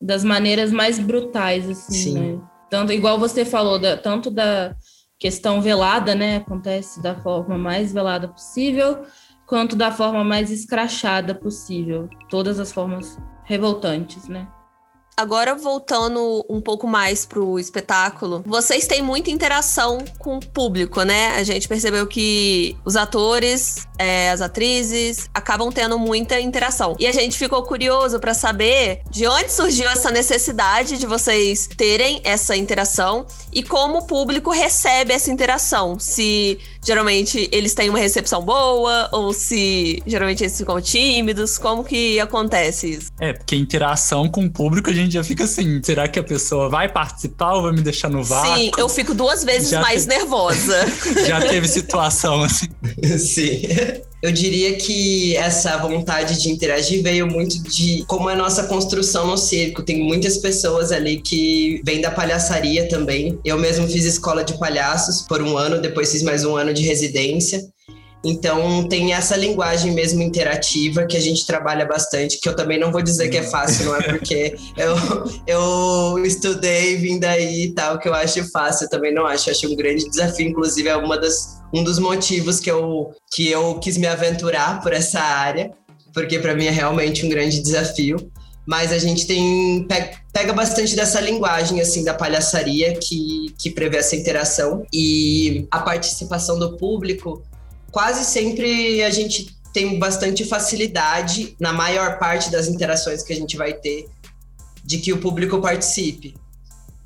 Das 0.00 0.24
maneiras 0.24 0.72
mais 0.72 0.98
brutais, 0.98 1.68
assim, 1.68 1.94
Sim. 1.94 2.18
né? 2.18 2.40
Tanto, 2.70 2.92
igual 2.92 3.18
você 3.18 3.44
falou, 3.44 3.78
da, 3.78 3.96
tanto 3.96 4.30
da 4.30 4.74
questão 5.18 5.60
velada, 5.60 6.14
né? 6.14 6.36
Acontece 6.36 7.02
da 7.02 7.14
forma 7.14 7.56
mais 7.56 7.92
velada 7.92 8.28
possível, 8.28 9.04
quanto 9.46 9.76
da 9.76 9.90
forma 9.90 10.24
mais 10.24 10.50
escrachada 10.50 11.34
possível. 11.34 12.08
Todas 12.28 12.58
as 12.58 12.72
formas 12.72 13.18
revoltantes, 13.44 14.28
né? 14.28 14.48
Agora, 15.18 15.54
voltando 15.54 16.44
um 16.46 16.60
pouco 16.60 16.86
mais 16.86 17.24
pro 17.24 17.58
espetáculo, 17.58 18.44
vocês 18.44 18.86
têm 18.86 19.00
muita 19.00 19.30
interação 19.30 20.04
com 20.18 20.36
o 20.36 20.40
público, 20.40 21.02
né? 21.04 21.28
A 21.28 21.42
gente 21.42 21.66
percebeu 21.66 22.06
que 22.06 22.76
os 22.84 22.96
atores, 22.96 23.86
é, 23.98 24.30
as 24.30 24.42
atrizes, 24.42 25.30
acabam 25.32 25.72
tendo 25.72 25.98
muita 25.98 26.38
interação. 26.38 26.94
E 26.98 27.06
a 27.06 27.12
gente 27.12 27.38
ficou 27.38 27.62
curioso 27.62 28.20
para 28.20 28.34
saber 28.34 29.00
de 29.10 29.26
onde 29.26 29.50
surgiu 29.50 29.88
essa 29.88 30.10
necessidade 30.10 30.98
de 30.98 31.06
vocês 31.06 31.66
terem 31.66 32.20
essa 32.22 32.54
interação 32.54 33.26
e 33.50 33.62
como 33.62 34.00
o 34.00 34.06
público 34.06 34.50
recebe 34.50 35.14
essa 35.14 35.30
interação. 35.30 35.98
Se 35.98 36.58
geralmente 36.84 37.48
eles 37.50 37.72
têm 37.74 37.88
uma 37.88 37.98
recepção 37.98 38.42
boa 38.42 39.08
ou 39.10 39.32
se 39.32 40.02
geralmente 40.06 40.44
eles 40.44 40.58
ficam 40.58 40.78
tímidos, 40.78 41.56
como 41.56 41.82
que 41.82 42.20
acontece 42.20 42.92
isso? 42.92 43.10
É, 43.18 43.32
porque 43.32 43.56
interação 43.56 44.28
com 44.28 44.44
o 44.44 44.50
público 44.50 44.90
a 44.90 44.92
gente 44.92 45.05
já 45.14 45.24
fica 45.24 45.44
assim, 45.44 45.80
será 45.82 46.08
que 46.08 46.18
a 46.18 46.22
pessoa 46.22 46.68
vai 46.68 46.88
participar 46.88 47.54
ou 47.54 47.62
vai 47.62 47.72
me 47.72 47.82
deixar 47.82 48.08
no 48.08 48.22
vácuo? 48.22 48.56
Sim, 48.56 48.70
eu 48.76 48.88
fico 48.88 49.14
duas 49.14 49.44
vezes 49.44 49.70
já 49.70 49.80
mais 49.80 50.06
nervosa. 50.06 50.86
já 51.26 51.40
teve 51.40 51.68
situação 51.68 52.42
assim. 52.42 52.68
Sim. 53.18 53.62
Eu 54.22 54.32
diria 54.32 54.76
que 54.76 55.36
essa 55.36 55.76
vontade 55.76 56.40
de 56.42 56.50
interagir 56.50 57.02
veio 57.02 57.26
muito 57.26 57.62
de 57.62 58.02
como 58.06 58.28
é 58.30 58.32
a 58.32 58.36
nossa 58.36 58.64
construção 58.64 59.26
no 59.26 59.36
circo. 59.36 59.82
Tem 59.82 60.02
muitas 60.02 60.38
pessoas 60.38 60.90
ali 60.90 61.20
que 61.20 61.80
vêm 61.84 62.00
da 62.00 62.10
palhaçaria 62.10 62.88
também. 62.88 63.38
Eu 63.44 63.58
mesmo 63.58 63.86
fiz 63.86 64.04
escola 64.04 64.42
de 64.42 64.58
palhaços 64.58 65.22
por 65.22 65.42
um 65.42 65.56
ano, 65.56 65.80
depois 65.80 66.10
fiz 66.10 66.22
mais 66.22 66.44
um 66.44 66.56
ano 66.56 66.72
de 66.72 66.82
residência. 66.82 67.62
Então 68.26 68.88
tem 68.88 69.12
essa 69.12 69.36
linguagem 69.36 69.92
mesmo 69.92 70.20
interativa 70.20 71.06
que 71.06 71.16
a 71.16 71.20
gente 71.20 71.46
trabalha 71.46 71.86
bastante, 71.86 72.40
que 72.40 72.48
eu 72.48 72.56
também 72.56 72.76
não 72.76 72.90
vou 72.90 73.00
dizer 73.00 73.28
que 73.28 73.36
é 73.36 73.42
fácil, 73.44 73.84
não 73.84 73.94
é 73.94 74.02
porque 74.02 74.56
eu, 74.76 74.96
eu 75.46 76.26
estudei, 76.26 76.96
vim 76.96 77.20
daí 77.20 77.66
e 77.66 77.70
tal, 77.72 78.00
que 78.00 78.08
eu 78.08 78.14
acho 78.14 78.42
fácil, 78.50 78.86
eu 78.86 78.90
também 78.90 79.14
não 79.14 79.24
acho, 79.24 79.48
eu 79.48 79.52
acho 79.52 79.72
um 79.72 79.76
grande 79.76 80.10
desafio, 80.10 80.48
inclusive 80.48 80.88
é 80.88 80.96
uma 80.96 81.16
das, 81.16 81.62
um 81.72 81.84
dos 81.84 82.00
motivos 82.00 82.58
que 82.58 82.68
eu, 82.68 83.12
que 83.32 83.48
eu 83.48 83.78
quis 83.78 83.96
me 83.96 84.08
aventurar 84.08 84.82
por 84.82 84.92
essa 84.92 85.20
área, 85.20 85.70
porque 86.12 86.40
para 86.40 86.52
mim 86.52 86.66
é 86.66 86.70
realmente 86.70 87.24
um 87.24 87.28
grande 87.28 87.62
desafio. 87.62 88.16
Mas 88.68 88.90
a 88.90 88.98
gente 88.98 89.28
tem 89.28 89.86
pega 90.32 90.52
bastante 90.52 90.96
dessa 90.96 91.20
linguagem 91.20 91.80
assim 91.80 92.02
da 92.02 92.12
palhaçaria 92.12 92.96
que, 92.96 93.54
que 93.56 93.70
prevê 93.70 93.98
essa 93.98 94.16
interação 94.16 94.84
e 94.92 95.68
a 95.70 95.78
participação 95.78 96.58
do 96.58 96.76
público 96.76 97.44
quase 97.96 98.26
sempre 98.26 99.02
a 99.02 99.08
gente 99.08 99.56
tem 99.72 99.98
bastante 99.98 100.44
facilidade, 100.44 101.56
na 101.58 101.72
maior 101.72 102.18
parte 102.18 102.50
das 102.50 102.68
interações 102.68 103.22
que 103.22 103.32
a 103.32 103.36
gente 103.36 103.56
vai 103.56 103.72
ter, 103.72 104.06
de 104.84 104.98
que 104.98 105.14
o 105.14 105.16
público 105.18 105.62
participe. 105.62 106.34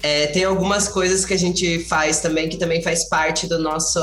É, 0.02 0.26
tem 0.28 0.44
algumas 0.44 0.88
coisas 0.88 1.24
que 1.24 1.34
a 1.34 1.38
gente 1.38 1.80
faz 1.84 2.20
também 2.20 2.48
que 2.48 2.56
também 2.56 2.82
faz 2.82 3.04
parte 3.08 3.46
do 3.46 3.58
nosso 3.58 4.00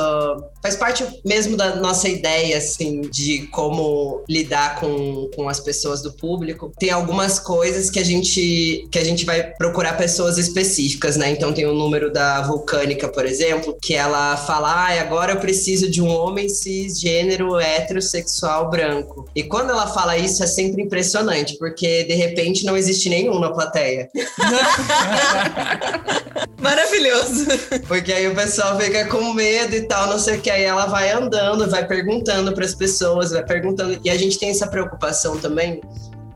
faz 0.62 0.76
parte 0.76 1.04
mesmo 1.26 1.58
da 1.58 1.76
nossa 1.78 2.08
ideia 2.08 2.58
assim 2.58 3.02
de 3.02 3.48
como 3.48 4.24
lidar 4.30 4.80
com, 4.80 5.30
com 5.36 5.50
as 5.50 5.60
pessoas 5.60 6.02
do 6.02 6.14
público. 6.14 6.72
Tem 6.78 6.92
algumas 6.92 7.40
coisas 7.40 7.90
que 7.90 8.00
a 8.00 8.06
gente 8.06 8.88
que 8.92 9.00
a 9.00 9.04
gente 9.04 9.26
vai 9.26 9.44
procurar 9.44 9.98
pessoas 9.98 10.38
específicas 10.38 11.18
né? 11.18 11.32
Então 11.32 11.52
tem 11.54 11.66
o 11.66 11.74
número 11.74 12.12
da 12.12 12.42
vulcânica 12.42 13.08
por 13.08 13.26
exemplo 13.26 13.76
que 13.82 13.94
ela 13.94 14.38
fala 14.38 14.68
ah, 14.68 15.02
agora 15.02 15.34
eu 15.34 15.40
preciso 15.40 15.90
de 15.90 16.02
um 16.02 16.10
homem 16.10 16.50
cisgênero 16.50 17.60
heterossexual 17.60 18.70
branco. 18.70 19.28
E 19.36 19.44
quando 19.44 19.72
ela 19.72 19.88
fala 19.88 20.18
isso 20.18 20.44
é 20.44 20.48
sempre 20.48 20.84
impressionante 20.84 21.58
porque 21.58 22.04
de 22.04 22.14
repente 22.14 22.66
não 22.66 22.78
existe 22.78 23.10
nenhum 23.10 23.40
na 23.40 23.52
plateia 23.52 24.10
Maravilhoso. 26.60 27.46
Porque 27.88 28.12
aí 28.12 28.28
o 28.28 28.36
pessoal 28.36 28.80
fica 28.80 29.06
com 29.08 29.34
medo 29.34 29.76
e 29.76 29.82
tal, 29.82 30.08
não 30.08 30.20
sei 30.20 30.38
o 30.38 30.42
que. 30.42 30.50
Aí 30.50 30.64
ela 30.64 30.86
vai 30.86 31.12
andando, 31.12 31.70
vai 31.70 31.86
perguntando 31.88 32.54
para 32.54 32.66
as 32.66 32.74
pessoas, 32.74 33.32
vai 33.32 33.44
perguntando. 33.44 34.00
E 34.04 34.10
a 34.10 34.18
gente 34.18 34.40
tem 34.40 34.50
essa 34.50 34.68
preocupação 34.68 35.38
também 35.38 35.82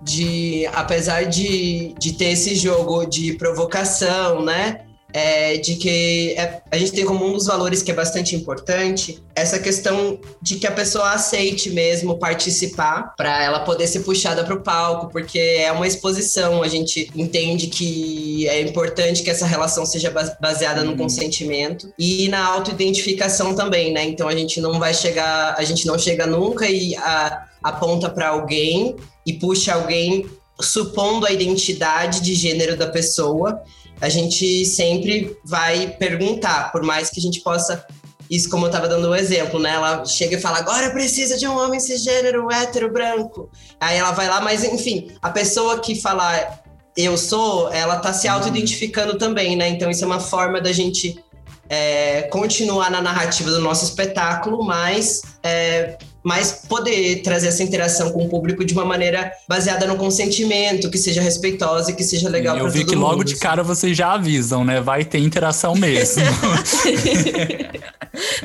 de, 0.02 0.68
apesar 0.74 1.24
de, 1.24 1.94
de 2.00 2.14
ter 2.14 2.32
esse 2.32 2.56
jogo 2.56 3.06
de 3.06 3.34
provocação, 3.34 4.44
né? 4.44 4.82
É, 5.14 5.58
de 5.58 5.76
que 5.76 6.34
é, 6.38 6.62
a 6.70 6.78
gente 6.78 6.92
tem 6.92 7.06
como 7.06 7.26
um 7.26 7.34
dos 7.34 7.46
valores 7.46 7.82
que 7.82 7.92
é 7.92 7.94
bastante 7.94 8.36
importante 8.36 9.22
essa 9.36 9.60
questão 9.60 10.20
de 10.42 10.56
que 10.56 10.68
a 10.68 10.72
pessoa 10.72 11.12
aceite 11.12 11.70
mesmo 11.70 12.18
participar 12.18 13.14
para 13.16 13.44
ela 13.44 13.62
poder 13.62 13.88
ser 13.88 14.02
puxada 14.02 14.44
para 14.44 14.54
o 14.54 14.62
palco, 14.62 15.10
porque 15.12 15.40
é 15.40 15.72
uma 15.72 15.88
exposição, 15.88 16.62
a 16.62 16.68
gente 16.68 17.10
entende 17.16 17.68
que 17.68 18.48
é 18.48 18.62
importante 18.62 19.24
que 19.24 19.30
essa 19.30 19.46
relação 19.46 19.86
seja 19.86 20.14
baseada 20.40 20.84
no 20.84 20.92
uhum. 20.92 20.98
consentimento 20.98 21.92
e 21.98 22.28
na 22.28 22.46
autoidentificação 22.46 23.56
também, 23.56 23.92
né? 23.92 24.04
Então 24.04 24.28
a 24.28 24.36
gente 24.36 24.60
não 24.60 24.80
vai 24.80 24.94
chegar, 24.94 25.56
a 25.58 25.64
gente 25.64 25.86
não 25.86 25.98
chega 25.98 26.26
nunca 26.26 26.70
e 26.70 26.96
a, 26.96 27.46
aponta 27.64 28.10
para 28.10 28.30
alguém 28.30 28.96
e 29.26 29.34
puxa 29.34 29.74
alguém 29.74 30.26
supondo 30.60 31.26
a 31.26 31.32
identidade 31.32 32.22
de 32.22 32.34
gênero 32.36 32.78
da 32.78 32.88
pessoa 32.88 33.62
a 34.02 34.10
gente 34.10 34.66
sempre 34.66 35.38
vai 35.46 35.96
perguntar, 36.00 36.72
por 36.72 36.82
mais 36.82 37.10
que 37.10 37.20
a 37.20 37.24
gente 37.24 37.40
possa 37.42 37.86
isso 38.30 38.50
como 38.50 38.66
eu 38.66 38.70
estava 38.70 38.88
dando 38.88 39.10
o 39.10 39.12
um 39.12 39.16
exemplo, 39.16 39.60
né? 39.60 39.72
Ela 39.72 40.06
chega 40.06 40.38
e 40.38 40.42
fala, 40.42 40.60
agora 40.60 40.90
precisa 40.92 41.38
de 41.38 41.46
um 41.46 41.58
homem 41.58 41.82
cisgênero, 41.82 42.50
hétero, 42.50 42.90
branco. 42.92 43.50
Aí 43.78 43.98
ela 43.98 44.12
vai 44.12 44.30
lá, 44.30 44.40
mas 44.40 44.64
enfim, 44.64 45.12
a 45.22 45.30
pessoa 45.30 45.80
que 45.80 46.00
fala 46.00 46.62
eu 46.96 47.18
sou, 47.18 47.72
ela 47.74 47.98
tá 47.98 48.14
se 48.14 48.28
auto-identificando 48.30 49.18
também, 49.18 49.56
né? 49.56 49.68
Então 49.68 49.90
isso 49.90 50.04
é 50.04 50.08
uma 50.08 50.20
forma 50.20 50.62
da 50.62 50.72
gente 50.72 51.22
é, 51.70 52.24
continuar 52.24 52.90
na 52.90 53.02
narrativa 53.02 53.50
do 53.52 53.60
nosso 53.60 53.84
espetáculo, 53.84 54.64
mas 54.64 55.22
é, 55.44 55.98
mas 56.24 56.64
poder 56.68 57.22
trazer 57.24 57.48
essa 57.48 57.64
interação 57.64 58.12
com 58.12 58.26
o 58.26 58.30
público 58.30 58.64
de 58.64 58.74
uma 58.74 58.86
maneira 58.86 59.32
baseada 59.48 59.88
no 59.88 59.98
consentimento, 59.98 60.90
que 60.90 60.98
seja 60.98 61.22
respeitosa 61.22 61.92
e 61.92 61.96
que 61.96 62.04
seja 62.04 62.30
legal 62.30 62.56
para 62.56 62.66
todo 62.66 62.72
mundo. 62.74 62.82
Eu 62.82 62.86
vi 62.86 62.92
que 62.92 62.96
logo 62.96 63.24
de 63.24 63.36
cara 63.38 63.64
vocês 63.64 63.98
já 63.98 64.14
avisam, 64.14 64.64
né? 64.64 64.80
Vai 64.80 65.04
ter 65.04 65.20
interação 65.20 65.74
mesmo. 65.76 66.24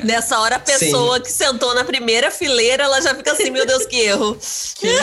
Nessa 0.03 0.39
hora, 0.39 0.55
a 0.55 0.59
pessoa 0.59 1.17
Sim. 1.17 1.23
que 1.23 1.31
sentou 1.31 1.75
na 1.75 1.83
primeira 1.83 2.31
fileira, 2.31 2.83
ela 2.83 3.01
já 3.01 3.13
fica 3.13 3.33
assim, 3.33 3.49
meu 3.51 3.65
Deus, 3.65 3.85
que 3.85 3.97
erro. 3.97 4.37
Que 4.75 4.87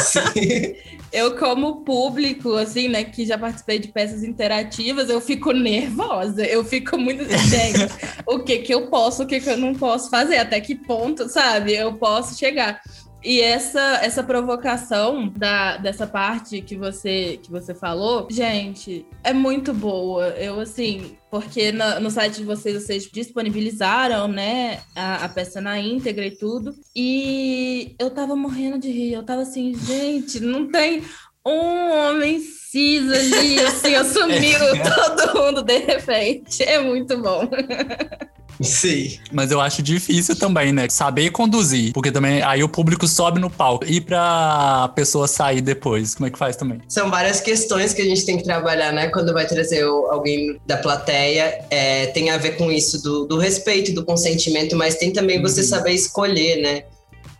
Sim 0.00 0.91
eu, 1.12 1.36
como 1.36 1.82
público, 1.84 2.54
assim, 2.54 2.88
né, 2.88 3.04
que 3.04 3.26
já 3.26 3.36
participei 3.36 3.78
de 3.78 3.88
peças 3.88 4.24
interativas, 4.24 5.10
eu 5.10 5.20
fico 5.20 5.52
nervosa. 5.52 6.44
Eu 6.44 6.64
fico 6.64 6.96
muito 6.96 7.22
assim, 7.22 7.72
o 8.26 8.38
que 8.40 8.58
que 8.58 8.72
eu 8.72 8.88
posso, 8.88 9.22
o 9.22 9.26
que 9.26 9.38
que 9.38 9.50
eu 9.50 9.58
não 9.58 9.74
posso 9.74 10.08
fazer, 10.08 10.38
até 10.38 10.60
que 10.60 10.74
ponto, 10.74 11.28
sabe, 11.28 11.74
eu 11.74 11.92
posso 11.94 12.38
chegar. 12.38 12.80
E 13.24 13.40
essa, 13.40 14.00
essa 14.02 14.22
provocação 14.22 15.28
da, 15.28 15.76
dessa 15.76 16.06
parte 16.06 16.60
que 16.60 16.76
você, 16.76 17.38
que 17.42 17.50
você 17.50 17.74
falou, 17.74 18.26
gente, 18.30 19.06
é 19.22 19.32
muito 19.32 19.72
boa. 19.72 20.28
Eu, 20.30 20.58
assim, 20.58 21.16
porque 21.30 21.70
no, 21.70 22.00
no 22.00 22.10
site 22.10 22.38
de 22.38 22.44
vocês, 22.44 22.82
vocês 22.82 23.04
disponibilizaram, 23.04 24.26
né, 24.26 24.80
a, 24.94 25.24
a, 25.24 25.28
peça 25.28 25.60
na 25.60 25.78
íntegra 25.78 26.26
e 26.26 26.32
tudo. 26.32 26.74
E 26.94 27.94
eu 27.98 28.10
tava 28.10 28.34
morrendo 28.34 28.78
de 28.78 28.90
rir. 28.90 29.12
Eu 29.12 29.22
tava 29.22 29.42
assim, 29.42 29.72
gente, 29.74 30.40
não 30.40 30.68
tem 30.68 31.02
um 31.46 31.90
homem 31.90 32.40
cis 32.40 33.10
ali, 33.10 33.60
assim, 33.60 33.94
assumiu 33.96 34.58
todo 34.82 35.38
mundo 35.38 35.62
de 35.62 35.78
repente. 35.78 36.62
É 36.64 36.80
muito 36.80 37.16
bom. 37.18 37.48
Sim. 38.60 39.18
Mas 39.30 39.50
eu 39.50 39.60
acho 39.60 39.82
difícil 39.82 40.36
também, 40.36 40.72
né? 40.72 40.88
Saber 40.88 41.30
conduzir. 41.30 41.92
Porque 41.92 42.10
também 42.10 42.42
aí 42.42 42.62
o 42.62 42.68
público 42.68 43.06
sobe 43.06 43.40
no 43.40 43.50
palco. 43.50 43.84
E 43.86 44.00
pra 44.00 44.90
pessoa 44.94 45.26
sair 45.26 45.60
depois, 45.60 46.14
como 46.14 46.26
é 46.26 46.30
que 46.30 46.38
faz 46.38 46.56
também? 46.56 46.80
São 46.88 47.10
várias 47.10 47.40
questões 47.40 47.92
que 47.92 48.02
a 48.02 48.04
gente 48.04 48.24
tem 48.24 48.36
que 48.36 48.44
trabalhar, 48.44 48.92
né? 48.92 49.08
Quando 49.08 49.32
vai 49.32 49.46
trazer 49.46 49.82
alguém 49.82 50.60
da 50.66 50.76
plateia. 50.76 51.64
É, 51.70 52.06
tem 52.06 52.30
a 52.30 52.36
ver 52.36 52.56
com 52.56 52.70
isso 52.70 53.02
do, 53.02 53.26
do 53.26 53.38
respeito 53.38 53.92
do 53.92 54.04
consentimento, 54.04 54.76
mas 54.76 54.96
tem 54.96 55.12
também 55.12 55.40
você 55.40 55.60
uhum. 55.60 55.66
saber 55.66 55.92
escolher, 55.92 56.62
né? 56.62 56.84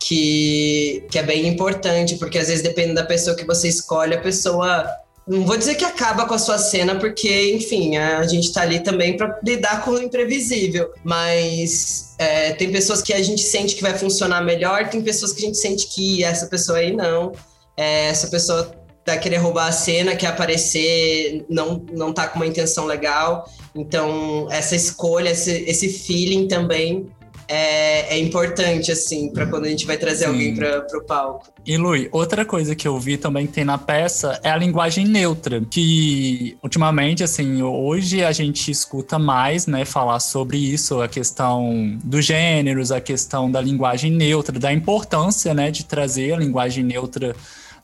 Que, 0.00 1.04
que 1.10 1.18
é 1.18 1.22
bem 1.22 1.46
importante, 1.46 2.16
porque 2.16 2.36
às 2.36 2.48
vezes 2.48 2.62
dependendo 2.62 2.96
da 2.96 3.04
pessoa 3.04 3.36
que 3.36 3.44
você 3.44 3.68
escolhe, 3.68 4.14
a 4.14 4.20
pessoa 4.20 4.84
não 5.26 5.44
vou 5.44 5.56
dizer 5.56 5.76
que 5.76 5.84
acaba 5.84 6.26
com 6.26 6.34
a 6.34 6.38
sua 6.38 6.58
cena, 6.58 6.96
porque, 6.96 7.52
enfim, 7.54 7.96
a 7.96 8.26
gente 8.26 8.48
está 8.48 8.62
ali 8.62 8.80
também 8.80 9.16
para 9.16 9.38
lidar 9.44 9.84
com 9.84 9.92
o 9.92 10.02
imprevisível. 10.02 10.90
Mas 11.04 12.14
é, 12.18 12.52
tem 12.52 12.72
pessoas 12.72 13.02
que 13.02 13.12
a 13.12 13.22
gente 13.22 13.42
sente 13.42 13.76
que 13.76 13.82
vai 13.82 13.96
funcionar 13.96 14.42
melhor, 14.42 14.88
tem 14.88 15.00
pessoas 15.00 15.32
que 15.32 15.42
a 15.42 15.46
gente 15.46 15.58
sente 15.58 15.86
que 15.86 16.24
essa 16.24 16.46
pessoa 16.46 16.78
aí 16.78 16.92
não. 16.92 17.32
É, 17.76 18.08
essa 18.08 18.26
pessoa 18.26 18.72
vai 19.06 19.18
querer 19.18 19.36
roubar 19.36 19.68
a 19.68 19.72
cena, 19.72 20.16
quer 20.16 20.28
aparecer, 20.28 21.44
não, 21.48 21.84
não 21.92 22.12
tá 22.12 22.26
com 22.26 22.36
uma 22.36 22.46
intenção 22.46 22.84
legal. 22.84 23.48
Então, 23.74 24.48
essa 24.50 24.74
escolha, 24.74 25.30
esse, 25.30 25.64
esse 25.68 25.88
feeling 25.88 26.48
também 26.48 27.08
é, 27.48 28.16
é 28.16 28.18
importante, 28.18 28.90
assim, 28.90 29.32
para 29.32 29.46
quando 29.46 29.64
a 29.64 29.68
gente 29.68 29.86
vai 29.86 29.96
trazer 29.96 30.24
Sim. 30.24 30.30
alguém 30.30 30.54
para 30.54 30.98
o 30.98 31.04
palco. 31.04 31.52
E, 31.64 31.76
Lui, 31.76 32.08
outra 32.12 32.44
coisa 32.44 32.74
que 32.74 32.86
eu 32.88 32.98
vi 32.98 33.16
também 33.16 33.46
que 33.46 33.52
tem 33.52 33.64
na 33.64 33.78
peça 33.78 34.40
é 34.42 34.50
a 34.50 34.56
linguagem 34.56 35.06
neutra, 35.06 35.60
que 35.70 36.56
ultimamente, 36.62 37.22
assim, 37.22 37.62
hoje 37.62 38.24
a 38.24 38.32
gente 38.32 38.70
escuta 38.70 39.18
mais, 39.18 39.66
né, 39.66 39.84
falar 39.84 40.18
sobre 40.20 40.58
isso, 40.58 41.00
a 41.00 41.08
questão 41.08 41.98
dos 42.02 42.24
gêneros, 42.24 42.90
a 42.90 43.00
questão 43.00 43.50
da 43.50 43.60
linguagem 43.60 44.10
neutra, 44.10 44.58
da 44.58 44.72
importância, 44.72 45.54
né, 45.54 45.70
de 45.70 45.84
trazer 45.84 46.32
a 46.32 46.36
linguagem 46.36 46.82
neutra 46.84 47.34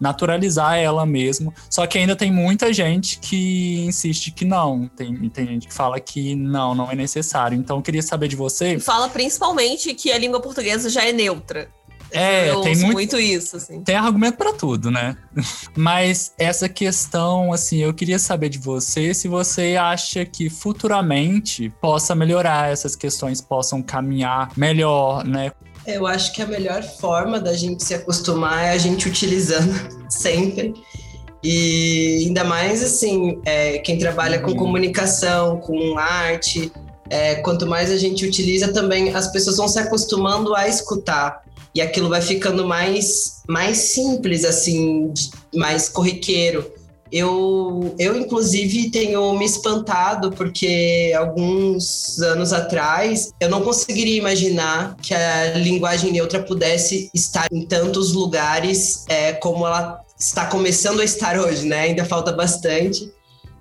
naturalizar 0.01 0.77
ela 0.77 1.05
mesmo. 1.05 1.53
Só 1.69 1.87
que 1.87 1.99
ainda 1.99 2.15
tem 2.15 2.31
muita 2.31 2.73
gente 2.73 3.19
que 3.19 3.81
insiste 3.81 4.31
que 4.31 4.45
não. 4.45 4.89
Tem, 4.89 5.29
tem 5.29 5.47
gente 5.47 5.69
que 5.69 5.75
fala 5.75 5.99
que 6.01 6.35
não, 6.35 6.75
não 6.75 6.91
é 6.91 6.95
necessário. 6.95 7.59
Então 7.59 7.77
eu 7.77 7.83
queria 7.83 8.03
saber 8.03 8.29
de 8.29 8.37
você. 8.37 8.79
Fala 8.79 9.09
principalmente 9.09 9.95
que 9.95 10.13
a 10.13 10.19
língua 10.19 10.41
portuguesa 10.41 10.89
já 10.89 11.05
é 11.05 11.13
neutra. 11.13 11.69
É, 12.11 12.51
eu 12.51 12.63
tem 12.63 12.75
muito, 12.77 12.93
muito, 12.93 13.19
isso, 13.19 13.57
assim. 13.57 13.83
Tem 13.83 13.95
argumento 13.95 14.37
para 14.37 14.53
tudo, 14.53 14.91
né? 14.91 15.17
Mas 15.77 16.33
essa 16.39 16.69
questão, 16.69 17.53
assim, 17.53 17.79
eu 17.79 17.93
queria 17.93 18.19
saber 18.19 18.49
de 18.49 18.59
você 18.59 19.13
se 19.13 19.29
você 19.29 19.77
acha 19.77 20.25
que 20.25 20.49
futuramente 20.49 21.71
possa 21.81 22.15
melhorar 22.15 22.71
essas 22.71 22.97
questões, 22.97 23.41
possam 23.41 23.83
caminhar 23.83 24.51
melhor, 24.57 25.25
né? 25.25 25.53
Eu 25.89 26.07
acho 26.07 26.35
que 26.35 26.43
a 26.43 26.47
melhor 26.47 26.83
forma 26.83 27.41
da 27.41 27.55
gente 27.55 27.83
se 27.83 27.95
acostumar 27.95 28.67
é 28.67 28.71
a 28.73 28.79
gente 28.79 29.09
utilizando 29.09 29.73
sempre. 30.11 30.75
E 31.43 32.25
ainda 32.27 32.45
mais 32.45 32.83
assim, 32.83 33.41
é, 33.47 33.79
quem 33.79 33.99
trabalha 33.99 34.39
com 34.39 34.51
uhum. 34.51 34.57
comunicação, 34.57 35.59
com 35.61 35.97
arte, 35.97 36.71
é, 37.09 37.37
quanto 37.37 37.67
mais 37.67 37.91
a 37.91 37.97
gente 37.97 38.27
utiliza 38.27 38.71
também, 38.71 39.15
as 39.15 39.33
pessoas 39.33 39.57
vão 39.57 39.67
se 39.67 39.79
acostumando 39.79 40.55
a 40.55 40.69
escutar. 40.69 41.43
E 41.75 41.81
aquilo 41.81 42.11
vai 42.11 42.21
ficando 42.21 42.67
mais, 42.67 43.43
mais 43.49 43.79
simples, 43.79 44.45
assim, 44.45 45.11
mais 45.55 45.89
corriqueiro. 45.89 46.71
Eu, 47.11 47.95
eu, 47.99 48.17
inclusive, 48.17 48.91
tenho 48.91 49.33
me 49.39 49.45
espantado 49.45 50.31
porque 50.33 51.13
alguns 51.17 52.21
anos 52.21 52.53
atrás 52.53 53.33
eu 53.41 53.49
não 53.49 53.63
conseguiria 53.63 54.19
imaginar 54.19 54.97
que 55.03 55.15
a 55.15 55.55
linguagem 55.55 56.13
neutra 56.13 56.43
pudesse 56.43 57.11
estar 57.15 57.47
em 57.53 57.67
tantos 57.67 58.13
lugares 58.13 59.05
é, 59.09 59.33
como 59.33 59.67
ela 59.67 60.01
está 60.19 60.47
começando 60.47 61.01
a 61.01 61.05
estar 61.05 61.39
hoje, 61.39 61.67
né? 61.67 61.83
Ainda 61.83 62.05
falta 62.05 62.33
bastante, 62.33 63.11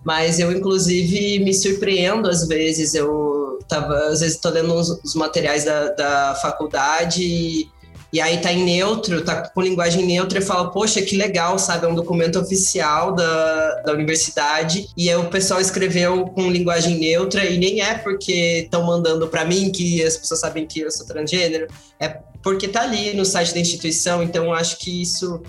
mas 0.03 0.39
eu, 0.39 0.51
inclusive, 0.51 1.39
me 1.39 1.53
surpreendo 1.53 2.29
às 2.29 2.47
vezes. 2.47 2.93
Eu 2.93 3.59
tava, 3.67 3.95
às 4.07 4.21
vezes, 4.21 4.35
estou 4.35 4.51
lendo 4.51 4.73
os, 4.73 5.15
materiais 5.15 5.63
da, 5.63 5.89
da 5.89 6.35
faculdade 6.41 7.23
e 7.23 7.69
e 8.11 8.21
aí 8.21 8.39
tá 8.39 8.51
em 8.53 8.63
neutro, 8.63 9.23
tá 9.23 9.49
com 9.49 9.61
linguagem 9.61 10.05
neutra 10.05 10.39
e 10.39 10.41
fala, 10.41 10.71
poxa, 10.71 11.01
que 11.01 11.17
legal, 11.17 11.59
sabe? 11.59 11.85
É 11.85 11.89
um 11.89 11.95
documento 11.95 12.39
oficial 12.39 13.13
da, 13.13 13.81
da 13.81 13.93
universidade. 13.93 14.87
E 14.95 15.09
aí 15.09 15.15
o 15.15 15.29
pessoal 15.29 15.59
escreveu 15.59 16.25
com 16.27 16.49
linguagem 16.49 16.97
neutra 16.97 17.45
e 17.45 17.57
nem 17.57 17.81
é 17.81 17.95
porque 17.95 18.61
estão 18.63 18.83
mandando 18.83 19.27
para 19.27 19.43
mim 19.43 19.71
que 19.71 20.01
as 20.03 20.15
pessoas 20.15 20.39
sabem 20.39 20.65
que 20.65 20.79
eu 20.79 20.91
sou 20.91 21.05
transgênero, 21.05 21.67
é 21.99 22.07
porque 22.41 22.67
tá 22.67 22.83
ali 22.83 23.13
no 23.13 23.25
site 23.25 23.53
da 23.53 23.59
instituição, 23.59 24.23
então 24.23 24.53
acho 24.53 24.77
que 24.77 25.01
isso 25.01 25.41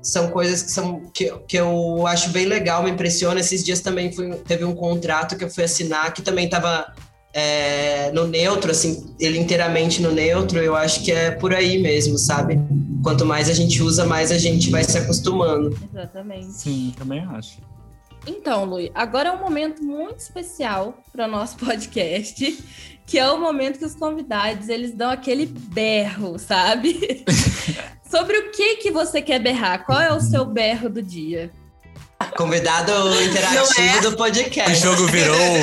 são 0.00 0.28
coisas 0.28 0.62
que, 0.62 0.70
são, 0.70 1.02
que, 1.12 1.30
que 1.46 1.56
eu 1.56 2.06
acho 2.06 2.30
bem 2.30 2.46
legal, 2.46 2.82
me 2.82 2.90
impressiona. 2.90 3.40
Esses 3.40 3.62
dias 3.64 3.80
também 3.80 4.12
fui, 4.12 4.30
teve 4.46 4.64
um 4.64 4.74
contrato 4.74 5.36
que 5.36 5.44
eu 5.44 5.50
fui 5.50 5.64
assinar 5.64 6.14
que 6.14 6.22
também 6.22 6.46
estava 6.46 6.94
é, 7.38 8.10
no 8.12 8.26
neutro, 8.26 8.72
assim, 8.72 9.14
ele 9.20 9.38
inteiramente 9.38 10.02
no 10.02 10.10
neutro, 10.10 10.58
eu 10.58 10.74
acho 10.74 11.04
que 11.04 11.12
é 11.12 11.30
por 11.30 11.54
aí 11.54 11.80
mesmo, 11.80 12.18
sabe? 12.18 12.58
Quanto 13.02 13.24
mais 13.24 13.48
a 13.48 13.54
gente 13.54 13.80
usa, 13.80 14.04
mais 14.04 14.32
a 14.32 14.38
gente 14.38 14.70
vai 14.70 14.82
se 14.82 14.98
acostumando. 14.98 15.78
Exatamente. 15.92 16.52
Sim, 16.52 16.92
também 16.98 17.20
acho. 17.20 17.58
Então, 18.26 18.64
Lui, 18.64 18.90
agora 18.92 19.28
é 19.28 19.32
um 19.32 19.38
momento 19.38 19.82
muito 19.82 20.18
especial 20.18 21.00
para 21.12 21.26
o 21.26 21.30
nosso 21.30 21.56
podcast, 21.64 22.58
que 23.06 23.18
é 23.18 23.30
o 23.30 23.40
momento 23.40 23.78
que 23.78 23.84
os 23.84 23.94
convidados 23.94 24.68
eles 24.68 24.92
dão 24.92 25.08
aquele 25.08 25.46
berro, 25.46 26.38
sabe? 26.38 27.24
Sobre 28.10 28.36
o 28.36 28.50
que 28.50 28.76
que 28.76 28.90
você 28.90 29.22
quer 29.22 29.38
berrar? 29.38 29.86
Qual 29.86 30.00
é 30.00 30.12
o 30.12 30.20
seu 30.20 30.44
berro 30.44 30.88
do 30.88 31.02
dia? 31.02 31.52
Convidado 32.36 32.92
interativo 33.22 33.80
é? 33.80 34.00
do 34.00 34.16
podcast. 34.16 34.72
O 34.72 34.74
jogo 34.74 35.06
virou. 35.06 35.36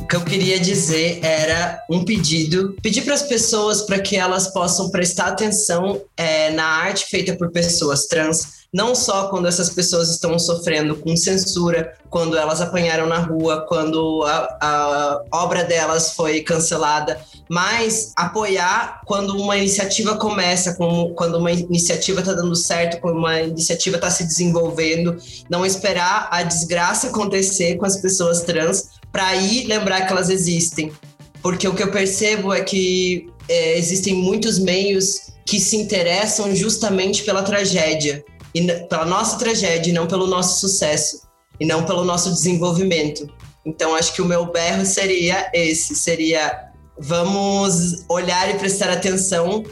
o 0.00 0.06
que 0.06 0.16
eu 0.16 0.24
queria 0.24 0.58
dizer 0.58 1.20
era 1.22 1.78
um 1.90 2.04
pedido, 2.04 2.74
pedir 2.82 3.02
para 3.02 3.14
as 3.14 3.22
pessoas 3.22 3.82
para 3.82 3.98
que 3.98 4.16
elas 4.16 4.48
possam 4.48 4.88
prestar 4.88 5.26
atenção 5.26 6.00
é, 6.16 6.50
na 6.52 6.64
arte 6.64 7.04
feita 7.06 7.36
por 7.36 7.50
pessoas 7.50 8.06
trans, 8.06 8.55
não 8.76 8.94
só 8.94 9.28
quando 9.28 9.48
essas 9.48 9.70
pessoas 9.70 10.10
estão 10.10 10.38
sofrendo 10.38 10.96
com 10.96 11.16
censura, 11.16 11.94
quando 12.10 12.36
elas 12.36 12.60
apanharam 12.60 13.06
na 13.06 13.16
rua, 13.16 13.64
quando 13.66 14.22
a, 14.24 14.58
a 14.60 15.22
obra 15.32 15.64
delas 15.64 16.12
foi 16.12 16.42
cancelada, 16.42 17.18
mas 17.48 18.12
apoiar 18.14 19.00
quando 19.06 19.30
uma 19.30 19.56
iniciativa 19.56 20.18
começa, 20.18 20.74
como, 20.74 21.14
quando 21.14 21.38
uma 21.38 21.50
iniciativa 21.50 22.20
está 22.20 22.34
dando 22.34 22.54
certo, 22.54 23.00
quando 23.00 23.16
uma 23.16 23.40
iniciativa 23.40 23.96
está 23.96 24.10
se 24.10 24.24
desenvolvendo, 24.24 25.16
não 25.48 25.64
esperar 25.64 26.28
a 26.30 26.42
desgraça 26.42 27.06
acontecer 27.06 27.76
com 27.76 27.86
as 27.86 27.96
pessoas 27.96 28.42
trans 28.42 28.90
para 29.10 29.28
aí 29.28 29.64
lembrar 29.66 30.02
que 30.02 30.12
elas 30.12 30.28
existem. 30.28 30.92
Porque 31.40 31.66
o 31.66 31.74
que 31.74 31.82
eu 31.82 31.90
percebo 31.90 32.52
é 32.52 32.60
que 32.60 33.26
é, 33.48 33.78
existem 33.78 34.12
muitos 34.12 34.58
meios 34.58 35.32
que 35.46 35.58
se 35.58 35.78
interessam 35.78 36.54
justamente 36.54 37.22
pela 37.22 37.42
tragédia 37.42 38.22
e 38.56 38.86
pela 38.86 39.04
nossa 39.04 39.38
tragédia, 39.38 39.90
e 39.90 39.92
não 39.92 40.06
pelo 40.06 40.26
nosso 40.26 40.60
sucesso, 40.60 41.20
e 41.60 41.66
não 41.66 41.84
pelo 41.84 42.04
nosso 42.04 42.30
desenvolvimento. 42.30 43.28
Então, 43.66 43.94
acho 43.94 44.14
que 44.14 44.22
o 44.22 44.24
meu 44.24 44.46
berro 44.46 44.86
seria 44.86 45.50
esse: 45.52 45.94
seria 45.94 46.70
vamos 46.98 48.06
olhar 48.08 48.48
e 48.48 48.54
prestar 48.54 48.88
atenção 48.88 49.62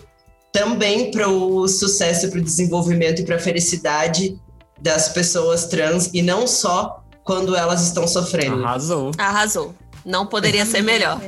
também 0.52 1.10
para 1.10 1.26
o 1.28 1.66
sucesso, 1.66 2.28
para 2.28 2.38
o 2.38 2.42
desenvolvimento 2.42 3.22
e 3.22 3.24
para 3.24 3.36
a 3.36 3.38
felicidade 3.38 4.38
das 4.80 5.08
pessoas 5.08 5.66
trans, 5.66 6.10
e 6.12 6.20
não 6.20 6.46
só 6.46 7.02
quando 7.24 7.56
elas 7.56 7.82
estão 7.86 8.06
sofrendo. 8.06 8.62
Arrasou. 8.62 9.10
Arrasou. 9.16 9.74
Não 10.04 10.26
poderia 10.26 10.66
ser 10.66 10.82
melhor. 10.82 11.18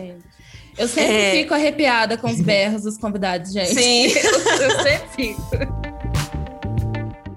Eu 0.77 0.87
sempre 0.87 1.15
é... 1.15 1.31
fico 1.33 1.55
arrepiada 1.55 2.19
com 2.19 2.29
os 2.29 2.39
berros 2.39 2.83
dos 2.83 2.99
convidados, 2.99 3.51
gente. 3.51 3.75
Sim. 3.75 4.09
eu, 4.09 4.41
eu 4.61 4.83
sempre 4.83 5.09
fico. 5.17 5.86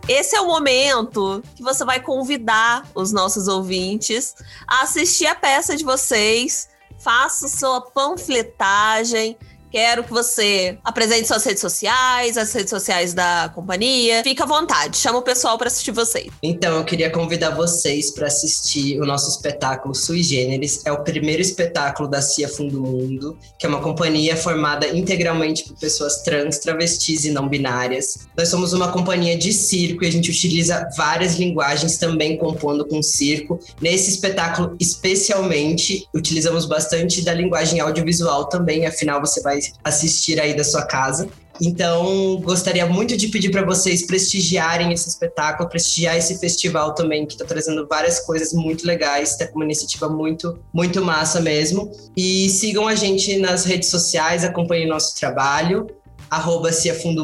Esse 0.10 0.36
é 0.36 0.42
o 0.42 0.48
momento 0.48 1.44
que 1.56 1.62
você 1.62 1.86
vai 1.86 2.02
convidar 2.02 2.84
os 2.96 3.12
nossos 3.12 3.48
ouvintes 3.48 4.34
a 4.68 4.82
assistir 4.82 5.28
a 5.28 5.36
peça 5.36 5.78
de 5.78 5.84
vocês, 5.84 6.68
faça 6.98 7.48
sua 7.48 7.80
panfletagem, 7.80 9.38
Quero 9.72 10.04
que 10.04 10.10
você 10.10 10.80
apresente 10.84 11.28
suas 11.28 11.44
redes 11.44 11.62
sociais, 11.62 12.38
as 12.38 12.52
redes 12.52 12.72
sociais 12.72 13.14
da 13.14 13.52
companhia. 13.54 14.24
Fica 14.24 14.44
à 14.44 14.48
vontade, 14.48 14.98
chama 14.98 15.20
o 15.20 15.22
pessoal 15.22 15.60
para 15.60 15.68
assistir 15.68 15.92
vocês. 15.92 16.28
Então, 16.42 16.78
eu 16.78 16.84
queria 16.84 17.10
convidar 17.12 17.52
vocês 17.52 18.10
para 18.10 18.26
assistir 18.26 19.00
o 19.00 19.06
nosso 19.06 19.30
espetáculo 19.30 19.94
Sui 19.94 20.24
Generis. 20.24 20.82
É 20.86 20.92
o 20.92 21.04
primeiro 21.04 21.42
espetáculo 21.42 22.10
da 22.10 22.20
CIA 22.20 22.50
Fundo 22.50 22.82
Mundo, 22.82 23.38
que 23.60 23.66
é 23.66 23.70
uma 23.70 23.80
companhia 23.80 24.36
formada 24.36 24.88
integralmente 24.88 25.64
por 25.66 25.78
pessoas 25.78 26.24
trans, 26.24 26.58
travestis 26.58 27.26
e 27.26 27.32
não 27.32 27.48
binárias. 27.48 28.28
Nós 28.36 28.50
somos 28.50 28.74
uma 28.74 28.92
companhia 28.92 29.38
de 29.38 29.54
circo 29.54 30.04
e 30.04 30.08
a 30.08 30.12
gente 30.12 30.32
utiliza 30.32 30.90
várias 30.98 31.36
linguagens 31.36 31.98
também 31.98 32.38
compondo 32.38 32.88
com 32.88 33.04
circo. 33.04 33.60
Nesse 33.80 34.10
espetáculo, 34.10 34.76
especialmente, 34.80 36.08
utilizamos 36.14 36.66
bastante 36.66 37.22
da 37.22 37.34
linguagem 37.34 37.80
audiovisual 37.80 38.46
também, 38.46 38.88
afinal, 38.88 39.20
você 39.20 39.42
vai 39.42 39.59
assistir 39.84 40.40
aí 40.40 40.56
da 40.56 40.64
sua 40.64 40.84
casa. 40.86 41.30
Então, 41.62 42.40
gostaria 42.42 42.86
muito 42.86 43.18
de 43.18 43.28
pedir 43.28 43.52
para 43.52 43.66
vocês 43.66 44.06
prestigiarem 44.08 44.94
esse 44.94 45.10
espetáculo, 45.10 45.68
prestigiar 45.68 46.16
esse 46.16 46.40
festival 46.40 46.94
também, 46.96 47.26
que 47.26 47.34
está 47.34 47.44
trazendo 47.44 47.86
várias 47.86 48.22
coisas 48.22 48.54
muito 48.54 48.88
legais, 48.88 49.32
está 49.32 49.46
com 49.46 49.58
uma 49.58 49.66
iniciativa 49.66 50.08
muito, 50.08 50.58
muito 50.74 51.04
massa 51.04 51.42
mesmo. 51.42 51.92
E 52.16 52.50
sigam 52.50 52.88
a 52.88 52.96
gente 52.96 53.38
nas 53.40 53.66
redes 53.66 53.90
sociais, 53.90 54.46
acompanhem 54.46 54.88
nosso 54.88 55.14
trabalho, 55.20 55.88
arroba 56.30 56.70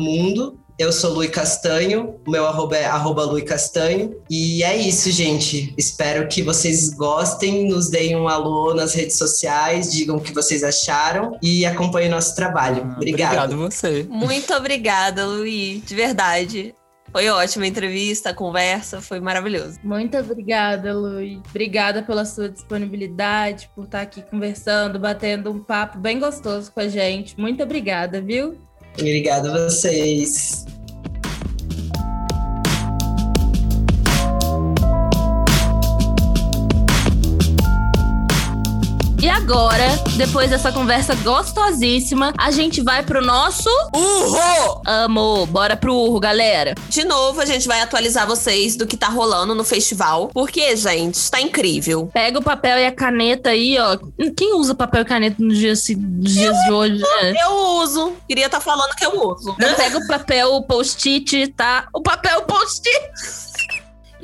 Mundo, 0.01 0.59
eu 0.77 0.91
sou 0.91 1.13
Lui 1.13 1.29
Castanho, 1.29 2.19
o 2.25 2.31
meu 2.31 2.45
arroba 2.45 2.75
é 2.75 2.85
arroba 2.85 3.23
Lui 3.23 3.43
Castanho. 3.43 4.15
E 4.29 4.61
é 4.63 4.75
isso, 4.75 5.09
gente. 5.09 5.73
Espero 5.77 6.27
que 6.27 6.41
vocês 6.41 6.89
gostem, 6.93 7.67
nos 7.69 7.89
deem 7.89 8.15
um 8.15 8.27
alô 8.27 8.73
nas 8.73 8.93
redes 8.93 9.17
sociais, 9.17 9.91
digam 9.91 10.17
o 10.17 10.21
que 10.21 10.33
vocês 10.33 10.63
acharam 10.63 11.37
e 11.41 11.65
acompanhem 11.65 12.09
nosso 12.09 12.35
trabalho. 12.35 12.83
Ah, 12.83 12.95
obrigado. 12.97 13.53
Obrigado 13.53 13.57
você. 13.57 14.05
Muito 14.09 14.53
obrigada, 14.53 15.25
Lui, 15.25 15.81
de 15.85 15.95
verdade. 15.95 16.75
Foi 17.15 17.29
ótima 17.29 17.63
a 17.63 17.67
entrevista, 17.69 18.31
a 18.31 18.33
conversa, 18.33 18.99
foi 18.99 19.21
maravilhoso. 19.21 19.79
Muito 19.81 20.17
obrigada, 20.17 20.93
Lui. 20.93 21.41
Obrigada 21.49 22.03
pela 22.03 22.25
sua 22.25 22.49
disponibilidade, 22.49 23.69
por 23.73 23.85
estar 23.85 24.01
aqui 24.01 24.21
conversando, 24.21 24.99
batendo 24.99 25.49
um 25.49 25.63
papo 25.63 25.97
bem 25.97 26.19
gostoso 26.19 26.69
com 26.73 26.81
a 26.81 26.89
gente. 26.89 27.39
Muito 27.39 27.63
obrigada, 27.63 28.19
viu? 28.19 28.57
Obrigado 28.97 29.47
a 29.47 29.69
vocês. 29.69 30.65
Agora, 39.45 39.85
depois 40.17 40.49
dessa 40.49 40.71
conversa 40.71 41.13
gostosíssima, 41.13 42.33
a 42.35 42.49
gente 42.49 42.81
vai 42.81 43.03
pro 43.03 43.23
nosso 43.23 43.69
Urro! 43.93 44.81
Amor, 44.83 45.45
bora 45.45 45.77
pro 45.77 45.93
urro, 45.93 46.19
galera. 46.19 46.73
De 46.89 47.03
novo, 47.03 47.39
a 47.39 47.45
gente 47.45 47.67
vai 47.67 47.79
atualizar 47.79 48.25
vocês 48.25 48.75
do 48.75 48.87
que 48.87 48.97
tá 48.97 49.07
rolando 49.07 49.53
no 49.53 49.63
festival. 49.63 50.31
Porque, 50.33 50.75
gente, 50.75 51.29
tá 51.29 51.39
incrível. 51.39 52.09
Pega 52.11 52.39
o 52.39 52.43
papel 52.43 52.79
e 52.79 52.87
a 52.87 52.91
caneta 52.91 53.51
aí, 53.51 53.77
ó. 53.77 53.99
Quem 54.35 54.55
usa 54.55 54.73
papel 54.73 55.03
e 55.03 55.05
caneta 55.05 55.35
nos 55.37 55.59
dias, 55.59 55.87
nos 55.89 56.33
dias 56.33 56.57
de 56.63 56.71
hoje, 56.71 57.03
né? 57.03 57.35
Eu 57.39 57.81
uso. 57.83 58.13
Queria 58.27 58.47
estar 58.47 58.57
tá 58.57 58.63
falando 58.63 58.95
que 58.95 59.05
eu 59.05 59.29
uso. 59.29 59.51
Então 59.51 59.75
pega 59.75 59.99
o 59.99 60.07
papel, 60.07 60.63
post-it, 60.63 61.49
tá? 61.49 61.87
O 61.93 62.01
papel, 62.01 62.41
post-it. 62.41 63.54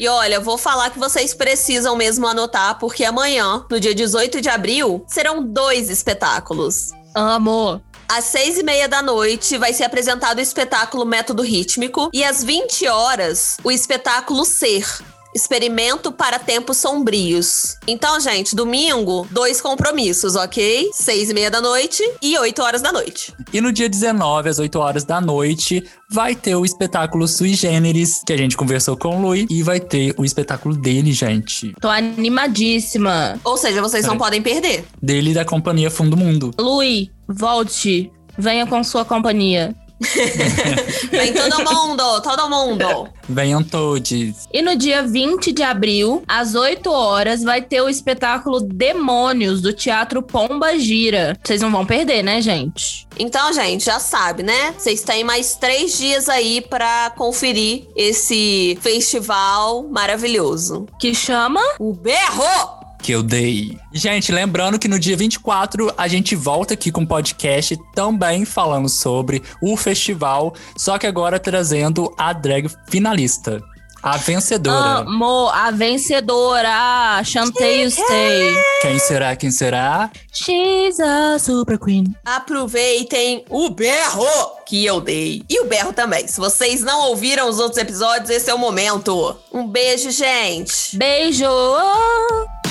E 0.01 0.07
olha, 0.07 0.39
vou 0.39 0.57
falar 0.57 0.89
que 0.89 0.97
vocês 0.97 1.31
precisam 1.31 1.95
mesmo 1.95 2.25
anotar, 2.25 2.79
porque 2.79 3.05
amanhã, 3.05 3.63
no 3.69 3.79
dia 3.79 3.93
18 3.93 4.41
de 4.41 4.49
abril, 4.49 5.05
serão 5.07 5.43
dois 5.43 5.91
espetáculos. 5.91 6.89
Amor. 7.13 7.79
Às 8.09 8.23
seis 8.23 8.57
e 8.57 8.63
meia 8.63 8.89
da 8.89 9.03
noite 9.03 9.59
vai 9.59 9.73
ser 9.73 9.83
apresentado 9.83 10.39
o 10.39 10.41
espetáculo 10.41 11.05
Método 11.05 11.43
Rítmico 11.43 12.09
e 12.11 12.23
às 12.23 12.43
20 12.43 12.87
horas 12.87 13.57
o 13.63 13.71
espetáculo 13.71 14.43
Ser, 14.43 14.87
Experimento 15.33 16.11
para 16.11 16.37
tempos 16.37 16.77
sombrios. 16.77 17.77
Então, 17.87 18.19
gente, 18.19 18.55
domingo, 18.55 19.27
dois 19.31 19.61
compromissos, 19.61 20.35
ok? 20.35 20.89
Seis 20.93 21.29
e 21.29 21.33
meia 21.33 21.49
da 21.49 21.61
noite 21.61 22.03
e 22.21 22.37
oito 22.37 22.61
horas 22.61 22.81
da 22.81 22.91
noite. 22.91 23.33
E 23.53 23.59
no 23.59 23.71
dia 23.71 23.89
19, 23.89 24.49
às 24.49 24.59
8 24.59 24.79
horas 24.79 25.03
da 25.03 25.19
noite, 25.19 25.83
vai 26.09 26.35
ter 26.35 26.55
o 26.55 26.63
espetáculo 26.63 27.27
Sui 27.27 27.53
Generis, 27.53 28.21
que 28.25 28.31
a 28.31 28.37
gente 28.37 28.55
conversou 28.55 28.95
com 28.95 29.17
o 29.17 29.21
Lui, 29.21 29.45
e 29.49 29.61
vai 29.61 29.79
ter 29.79 30.13
o 30.17 30.23
espetáculo 30.23 30.75
dele, 30.75 31.11
gente. 31.11 31.73
Tô 31.81 31.89
animadíssima. 31.89 33.39
Ou 33.43 33.57
seja, 33.57 33.81
vocês 33.81 34.05
não 34.05 34.17
podem 34.17 34.41
perder. 34.41 34.85
Dele 35.01 35.33
da 35.33 35.43
companhia 35.43 35.91
Fundo 35.91 36.15
Mundo. 36.15 36.51
Lui, 36.57 37.11
volte. 37.27 38.11
Venha 38.37 38.65
com 38.65 38.81
sua 38.83 39.03
companhia. 39.03 39.75
Vem 41.11 41.33
todo 41.33 41.57
mundo, 41.63 42.21
todo 42.21 42.49
mundo. 42.49 43.09
Venham 43.29 43.63
todos. 43.63 44.47
E 44.51 44.61
no 44.61 44.75
dia 44.75 45.03
20 45.03 45.51
de 45.51 45.63
abril, 45.63 46.23
às 46.27 46.55
8 46.55 46.89
horas, 46.89 47.43
vai 47.43 47.61
ter 47.61 47.81
o 47.81 47.89
espetáculo 47.89 48.59
Demônios 48.59 49.61
do 49.61 49.71
Teatro 49.71 50.21
Pomba 50.21 50.77
Gira. 50.77 51.37
Vocês 51.43 51.61
não 51.61 51.71
vão 51.71 51.85
perder, 51.85 52.23
né, 52.23 52.41
gente? 52.41 53.07
Então, 53.17 53.53
gente, 53.53 53.85
já 53.85 53.99
sabe, 53.99 54.43
né? 54.43 54.73
Vocês 54.77 55.03
têm 55.03 55.23
mais 55.23 55.55
três 55.55 55.97
dias 55.97 56.27
aí 56.27 56.61
para 56.61 57.11
conferir 57.11 57.87
esse 57.95 58.77
festival 58.81 59.83
maravilhoso. 59.83 60.87
Que 60.99 61.13
chama 61.13 61.61
O 61.79 61.93
Berro! 61.93 62.80
Que 63.01 63.11
eu 63.11 63.23
dei. 63.23 63.77
Gente, 63.91 64.31
lembrando 64.31 64.77
que 64.77 64.87
no 64.87 64.99
dia 64.99 65.17
24 65.17 65.93
a 65.97 66.07
gente 66.07 66.35
volta 66.35 66.75
aqui 66.75 66.91
com 66.91 67.01
um 67.01 67.05
podcast 67.05 67.77
também 67.93 68.45
falando 68.45 68.87
sobre 68.87 69.41
o 69.61 69.75
festival, 69.75 70.53
só 70.77 70.97
que 70.97 71.07
agora 71.07 71.39
trazendo 71.39 72.13
a 72.17 72.31
drag 72.31 72.69
finalista. 72.87 73.61
A 74.03 74.17
vencedora. 74.17 75.01
Amor, 75.01 75.53
a 75.53 75.69
vencedora. 75.69 77.23
Chantei 77.23 77.85
o 77.85 77.91
Stay. 77.91 78.55
Quem 78.81 78.97
será? 78.97 79.35
Quem 79.35 79.51
será? 79.51 80.09
She's 80.33 80.99
a 80.99 81.37
super 81.37 81.77
queen. 81.77 82.15
Aproveitem 82.25 83.45
o 83.49 83.69
berro 83.69 84.25
que 84.65 84.83
eu 84.83 84.99
dei. 84.99 85.43
E 85.47 85.59
o 85.61 85.67
berro 85.67 85.93
também. 85.93 86.27
Se 86.27 86.39
vocês 86.39 86.81
não 86.81 87.09
ouviram 87.09 87.47
os 87.47 87.59
outros 87.59 87.77
episódios, 87.77 88.29
esse 88.29 88.49
é 88.49 88.53
o 88.53 88.57
momento. 88.57 89.35
Um 89.53 89.67
beijo, 89.67 90.09
gente. 90.09 90.97
Beijo. 90.97 91.45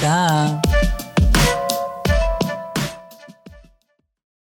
Tchau. 0.01 1.10